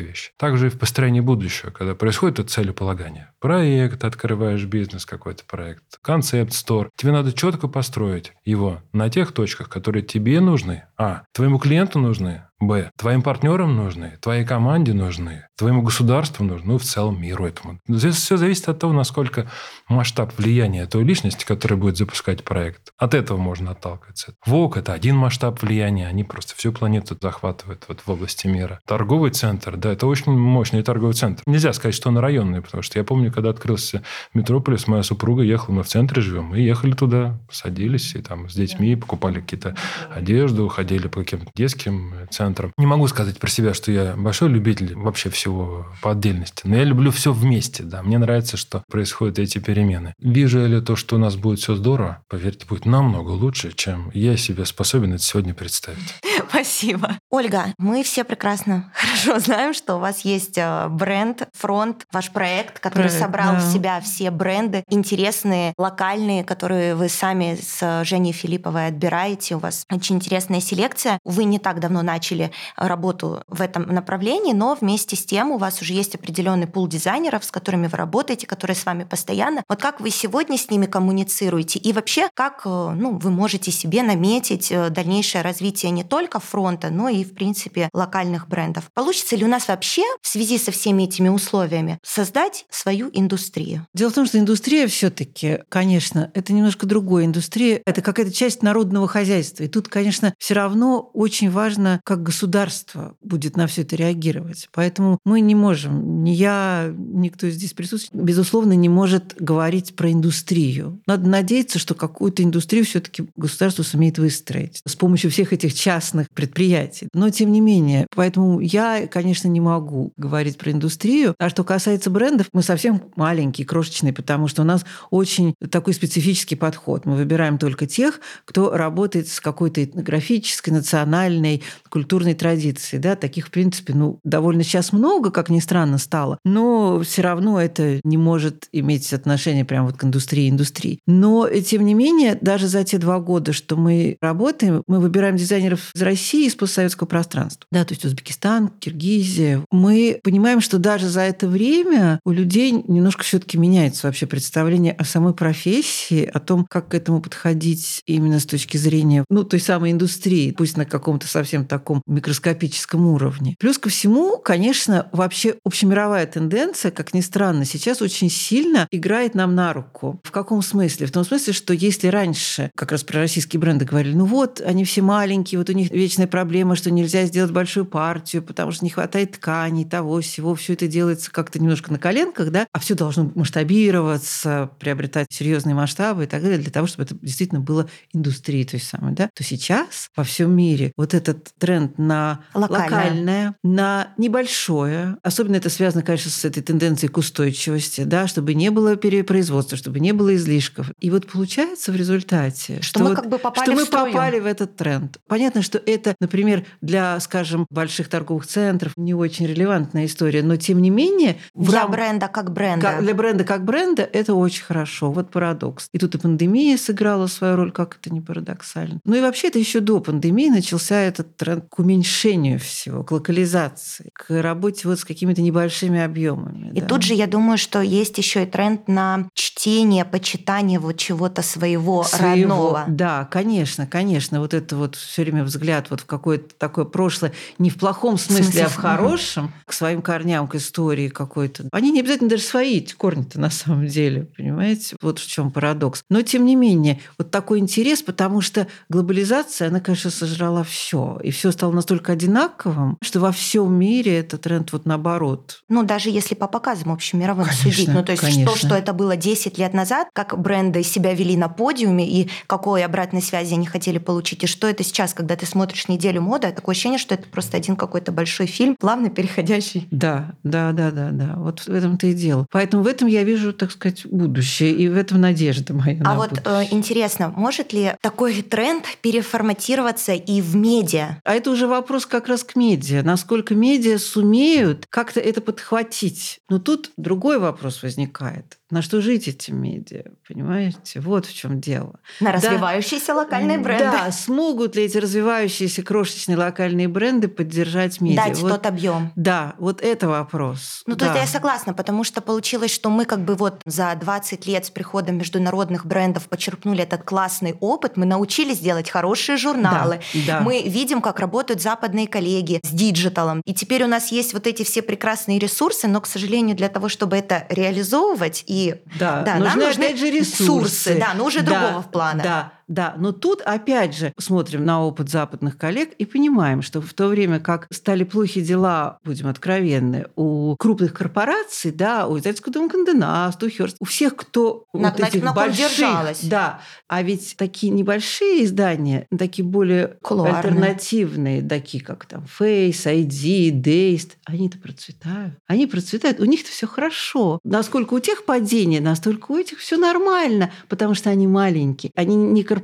[0.00, 0.32] вещи.
[0.38, 3.30] Также и в построении будущего, когда происходит это целеполагание.
[3.40, 6.88] Проект, открываешь бизнес, какой-то проект, концепт, стор.
[6.96, 12.47] Тебе надо четко построить его на тех точках, которые тебе нужны, а, твоему клиенту нужны,
[12.60, 12.90] Б.
[12.96, 17.78] Твоим партнерам нужны, твоей команде нужны, твоему государству нужны, ну, в целом миру этому.
[17.86, 19.48] Здесь все зависит от того, насколько
[19.88, 22.92] масштаб влияния той личности, которая будет запускать проект.
[22.98, 24.34] От этого можно отталкиваться.
[24.44, 28.80] ВОК– это один масштаб влияния, они просто всю планету захватывают вот в области мира.
[28.86, 31.44] Торговый центр, да, это очень мощный торговый центр.
[31.46, 34.02] Нельзя сказать, что он районный, потому что я помню, когда открылся
[34.34, 38.54] Метрополис, моя супруга ехала, мы в центре живем, мы ехали туда, садились и там с
[38.54, 39.76] детьми покупали какие-то
[40.12, 42.72] одежду, ходили по каким-то детским центрам, центром.
[42.76, 46.84] Не могу сказать про себя, что я большой любитель вообще всего по отдельности, но я
[46.84, 48.02] люблю все вместе, да.
[48.02, 50.14] Мне нравится, что происходят эти перемены.
[50.18, 54.36] Вижу ли то, что у нас будет все здорово, поверьте, будет намного лучше, чем я
[54.36, 56.14] себе способен это сегодня представить.
[56.48, 57.18] Спасибо.
[57.30, 62.78] Ольга, мы все прекрасно хорошо знаем, что у вас есть э, бренд, фронт, ваш проект,
[62.80, 63.58] который проект, собрал да.
[63.58, 69.56] в себя все бренды интересные, локальные, которые вы сами с Женей Филипповой отбираете.
[69.56, 71.18] У вас очень интересная селекция.
[71.24, 75.58] Вы не так давно начали начали работу в этом направлении, но вместе с тем у
[75.58, 79.62] вас уже есть определенный пул дизайнеров, с которыми вы работаете, которые с вами постоянно.
[79.68, 81.78] Вот как вы сегодня с ними коммуницируете?
[81.78, 86.90] И вообще, как э, ну, вы можете себе наметить э, дальнейшее развитие не только фронта,
[86.90, 88.84] но и, в принципе, локальных брендов?
[88.94, 93.86] Получится ли у нас вообще в связи со всеми этими условиями создать свою индустрию?
[93.94, 99.08] Дело в том, что индустрия все-таки, конечно, это немножко другая индустрия, это какая-то часть народного
[99.08, 99.64] хозяйства.
[99.64, 104.68] И тут, конечно, все равно очень важно, как государство будет на все это реагировать.
[104.74, 111.00] Поэтому мы не можем, ни я, никто здесь присутствует, безусловно, не может говорить про индустрию.
[111.06, 117.08] Надо надеяться, что какую-то индустрию все-таки государство сумеет выстроить с помощью всех этих частных предприятий.
[117.14, 121.34] Но тем не менее, поэтому я, конечно, не могу говорить про индустрию.
[121.38, 126.56] А что касается брендов, мы совсем маленькие, крошечные, потому что у нас очень такой специфический
[126.56, 127.06] подход.
[127.06, 132.98] Мы выбираем только тех, кто работает с какой-то этнографической, национальной, культурной культурной традиции.
[132.98, 133.14] Да?
[133.14, 136.38] Таких, в принципе, ну, довольно сейчас много, как ни странно, стало.
[136.44, 140.98] Но все равно это не может иметь отношение прямо вот к индустрии индустрии.
[141.06, 145.92] Но, тем не менее, даже за те два года, что мы работаем, мы выбираем дизайнеров
[145.94, 147.66] из России, из постсоветского пространства.
[147.70, 149.64] Да, то есть Узбекистан, Киргизия.
[149.70, 154.92] Мы понимаем, что даже за это время у людей немножко все таки меняется вообще представление
[154.92, 159.60] о самой профессии, о том, как к этому подходить именно с точки зрения ну, той
[159.60, 163.56] самой индустрии, пусть на каком-то совсем таком микроскопическом уровне.
[163.58, 169.54] Плюс ко всему, конечно, вообще общемировая тенденция, как ни странно, сейчас очень сильно играет нам
[169.54, 170.20] на руку.
[170.24, 171.06] В каком смысле?
[171.06, 174.84] В том смысле, что если раньше, как раз про российские бренды говорили, ну вот, они
[174.84, 178.90] все маленькие, вот у них вечная проблема, что нельзя сделать большую партию, потому что не
[178.90, 183.30] хватает тканей, того, всего, все это делается как-то немножко на коленках, да, а все должно
[183.34, 188.80] масштабироваться, приобретать серьезные масштабы и так далее, для того, чтобы это действительно было индустрией той
[188.80, 192.84] самой, да, то сейчас во всем мире вот этот тренд на локальное.
[192.84, 195.16] локальное, на небольшое.
[195.22, 200.00] Особенно это связано, конечно, с этой тенденцией к устойчивости, да, чтобы не было перепроизводства, чтобы
[200.00, 200.90] не было излишков.
[201.00, 203.84] И вот получается в результате, что, что мы вот, как бы попали что в мы
[203.84, 204.12] струю.
[204.12, 205.18] попали в этот тренд.
[205.26, 210.80] Понятно, что это, например, для, скажем, больших торговых центров не очень релевантная история, но тем
[210.80, 211.38] не менее...
[211.54, 211.90] Для рам...
[211.90, 212.86] бренда как бренда.
[212.86, 215.10] Как, для бренда как бренда это очень хорошо.
[215.10, 215.88] Вот парадокс.
[215.92, 219.00] И тут и пандемия сыграла свою роль, как это не парадоксально.
[219.04, 224.10] Ну и вообще это еще до пандемии начался этот тренд к уменьшению всего, к локализации,
[224.12, 226.72] к работе вот с какими-то небольшими объемами.
[226.74, 226.86] И да.
[226.88, 232.04] тут же я думаю, что есть еще и тренд на чтение, почитание вот чего-то своего,
[232.04, 232.84] своего родного.
[232.88, 234.40] Да, конечно, конечно.
[234.40, 238.42] Вот это вот все время взгляд вот в какое-то такое прошлое, не в плохом смысле,
[238.42, 238.64] в смысле?
[238.64, 241.68] а в хорошем, к своим корням, к истории какой-то.
[241.72, 244.96] Они не обязательно даже свои корни-то на самом деле, понимаете?
[245.02, 246.02] Вот в чем парадокс.
[246.08, 251.18] Но тем не менее, вот такой интерес, потому что глобализация, она, конечно, сожрала все.
[251.22, 255.62] И все стало настолько одинаковым, что во всем мире этот тренд вот наоборот.
[255.68, 257.88] Ну, даже если по показам общемировым конечно, судить.
[257.88, 258.46] Ну, то есть конечно.
[258.52, 262.84] то, что это было 10 лет назад, как бренды себя вели на подиуме и какой
[262.84, 266.74] обратной связи они хотели получить, и что это сейчас, когда ты смотришь неделю моды, такое
[266.74, 269.86] ощущение, что это просто один какой-то большой фильм, плавно переходящий.
[269.90, 271.34] Да, да, да, да, да.
[271.36, 272.46] Вот в этом-то и дело.
[272.50, 276.02] Поэтому в этом я вижу, так сказать, будущее, и в этом надежда моя.
[276.04, 281.20] А вот э, интересно, может ли такой тренд переформатироваться и в медиа?
[281.24, 283.02] А это уже вопрос как раз к медиа.
[283.02, 286.40] Насколько медиа сумеют как-то это подхватить.
[286.48, 288.57] Но тут другой вопрос возникает.
[288.70, 291.00] На что жить этим медиа, понимаете?
[291.00, 292.00] Вот в чем дело.
[292.20, 293.84] На развивающиеся да, локальные бренды.
[293.84, 298.26] Да, смогут ли эти развивающиеся крошечные локальные бренды поддержать медиа?
[298.26, 299.10] Дать вот, тот объем.
[299.16, 300.82] Да, вот это вопрос.
[300.84, 301.06] Ну, да.
[301.06, 304.66] то есть я согласна, потому что получилось, что мы как бы вот за 20 лет
[304.66, 310.40] с приходом международных брендов почерпнули этот классный опыт, мы научились делать хорошие журналы, да, да.
[310.40, 314.62] мы видим, как работают западные коллеги с диджиталом, и теперь у нас есть вот эти
[314.62, 318.57] все прекрасные ресурсы, но, к сожалению, для того, чтобы это реализовывать и
[318.98, 322.22] да, да нужны, нам нужны опять же ресурсы, да, но уже да, другого плана.
[322.22, 326.92] Да, да, но тут опять же смотрим на опыт западных коллег и понимаем, что в
[326.92, 332.68] то время как стали плохи дела, будем откровенны, у крупных корпораций, да, у издательского дома
[332.68, 336.20] Канденаст, у Хёрст, у всех, кто Надо вот этих на больших, держалась.
[336.22, 340.36] да, а ведь такие небольшие издания, такие более Кулуарные.
[340.38, 345.34] альтернативные, такие как там Face, ID, Dazed, они-то процветают.
[345.46, 347.38] Они процветают, у них-то все хорошо.
[347.44, 352.42] Насколько у тех падение, настолько у этих все нормально, потому что они маленькие, они не
[352.42, 352.57] корпорации.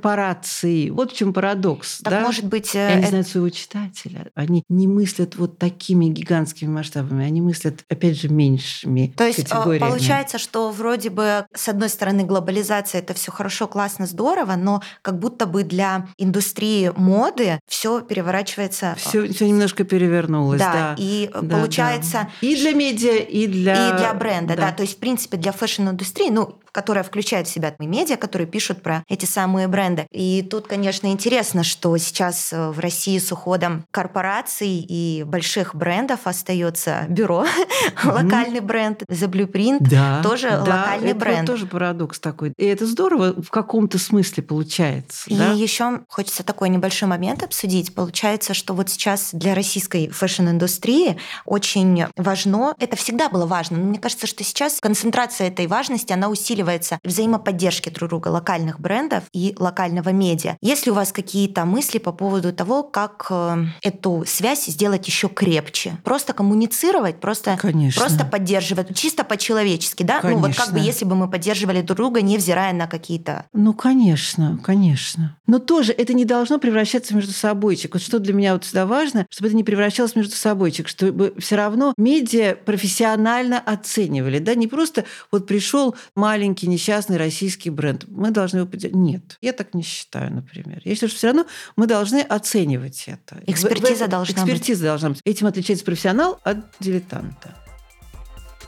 [0.90, 2.00] Вот в чем парадокс.
[2.02, 2.20] Так да?
[2.20, 2.74] может быть...
[2.74, 4.30] И они э, знают своего читателя.
[4.34, 7.24] Они не мыслят вот такими гигантскими масштабами.
[7.24, 9.88] Они мыслят, опять же, меньшими То есть э, категориями.
[9.90, 15.18] получается, что вроде бы, с одной стороны, глобализация это все хорошо, классно, здорово, но как
[15.18, 18.94] будто бы для индустрии моды все переворачивается.
[18.98, 20.72] Все, все немножко перевернулось, да.
[20.72, 22.28] Да, и Да, получается...
[22.40, 22.46] да.
[22.46, 23.88] И для медиа, и для...
[23.88, 24.72] И для бренда, да.
[24.72, 28.82] То есть, в принципе, для фэшн-индустрии, ну, которая включает в себя и медиа, которые пишут
[28.82, 30.06] про эти самые бренды.
[30.10, 36.20] И тут, конечно, интересно, что сейчас э, в России с уходом корпораций и больших брендов
[36.24, 37.46] остается бюро,
[38.04, 41.46] локальный бренд The Blueprint, Да, тоже да, локальный это бренд.
[41.46, 42.52] тоже парадокс такой.
[42.56, 45.30] И это здорово в каком-то смысле получается.
[45.30, 45.52] И да?
[45.52, 47.94] еще хочется такой небольшой момент обсудить.
[47.94, 53.98] Получается, что вот сейчас для российской фэшн-индустрии очень важно, это всегда было важно, но мне
[53.98, 56.63] кажется, что сейчас концентрация этой важности, она усиливается
[57.04, 60.56] взаимоподдержки друг друга локальных брендов и локального медиа.
[60.60, 65.96] Если у вас какие-то мысли по поводу того, как э, эту связь сделать еще крепче?
[66.04, 68.00] Просто коммуницировать, просто, Конечно.
[68.00, 70.20] просто поддерживать, чисто по-человечески, да?
[70.22, 70.86] Ну вот как бы Конечно.
[70.86, 75.36] если бы мы поддерживали друг друга, невзирая на какие-то Ну, конечно, конечно.
[75.46, 77.94] Но тоже это не должно превращаться между собойчик.
[77.94, 81.56] Вот что для меня вот всегда важно, чтобы это не превращалось между собойчик, чтобы все
[81.56, 88.58] равно медиа профессионально оценивали, да, не просто вот пришел маленький несчастный российский бренд, мы должны
[88.58, 88.96] его поддержать.
[88.96, 90.80] Нет, я так не считаю, например.
[90.84, 91.46] Я считаю, что все равно
[91.76, 93.42] мы должны оценивать это.
[93.46, 94.44] Экспертиза должна быть.
[94.44, 95.20] Экспертиза должна быть.
[95.24, 97.63] Этим отличается профессионал от дилетанта.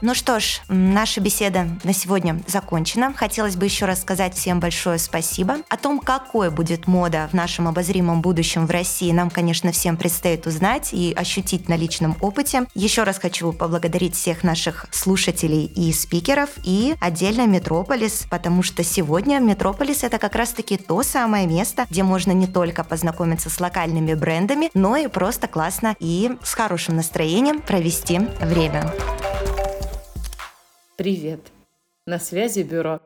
[0.03, 3.14] Ну что ж, наша беседа на сегодня закончена.
[3.14, 5.57] Хотелось бы еще раз сказать всем большое спасибо.
[5.70, 10.47] О том, какой будет мода в нашем обозримом будущем в России, нам, конечно, всем предстоит
[10.47, 12.66] узнать и ощутить на личном опыте.
[12.74, 19.38] Еще раз хочу поблагодарить всех наших слушателей и спикеров, и отдельно Метрополис, потому что сегодня
[19.38, 24.70] Метрополис— это как раз-таки то самое место, где можно не только познакомиться с локальными брендами,
[24.74, 28.92] но и просто классно и с хорошим настроением провести время.
[30.97, 31.53] Привет.
[32.07, 33.03] На связи бюро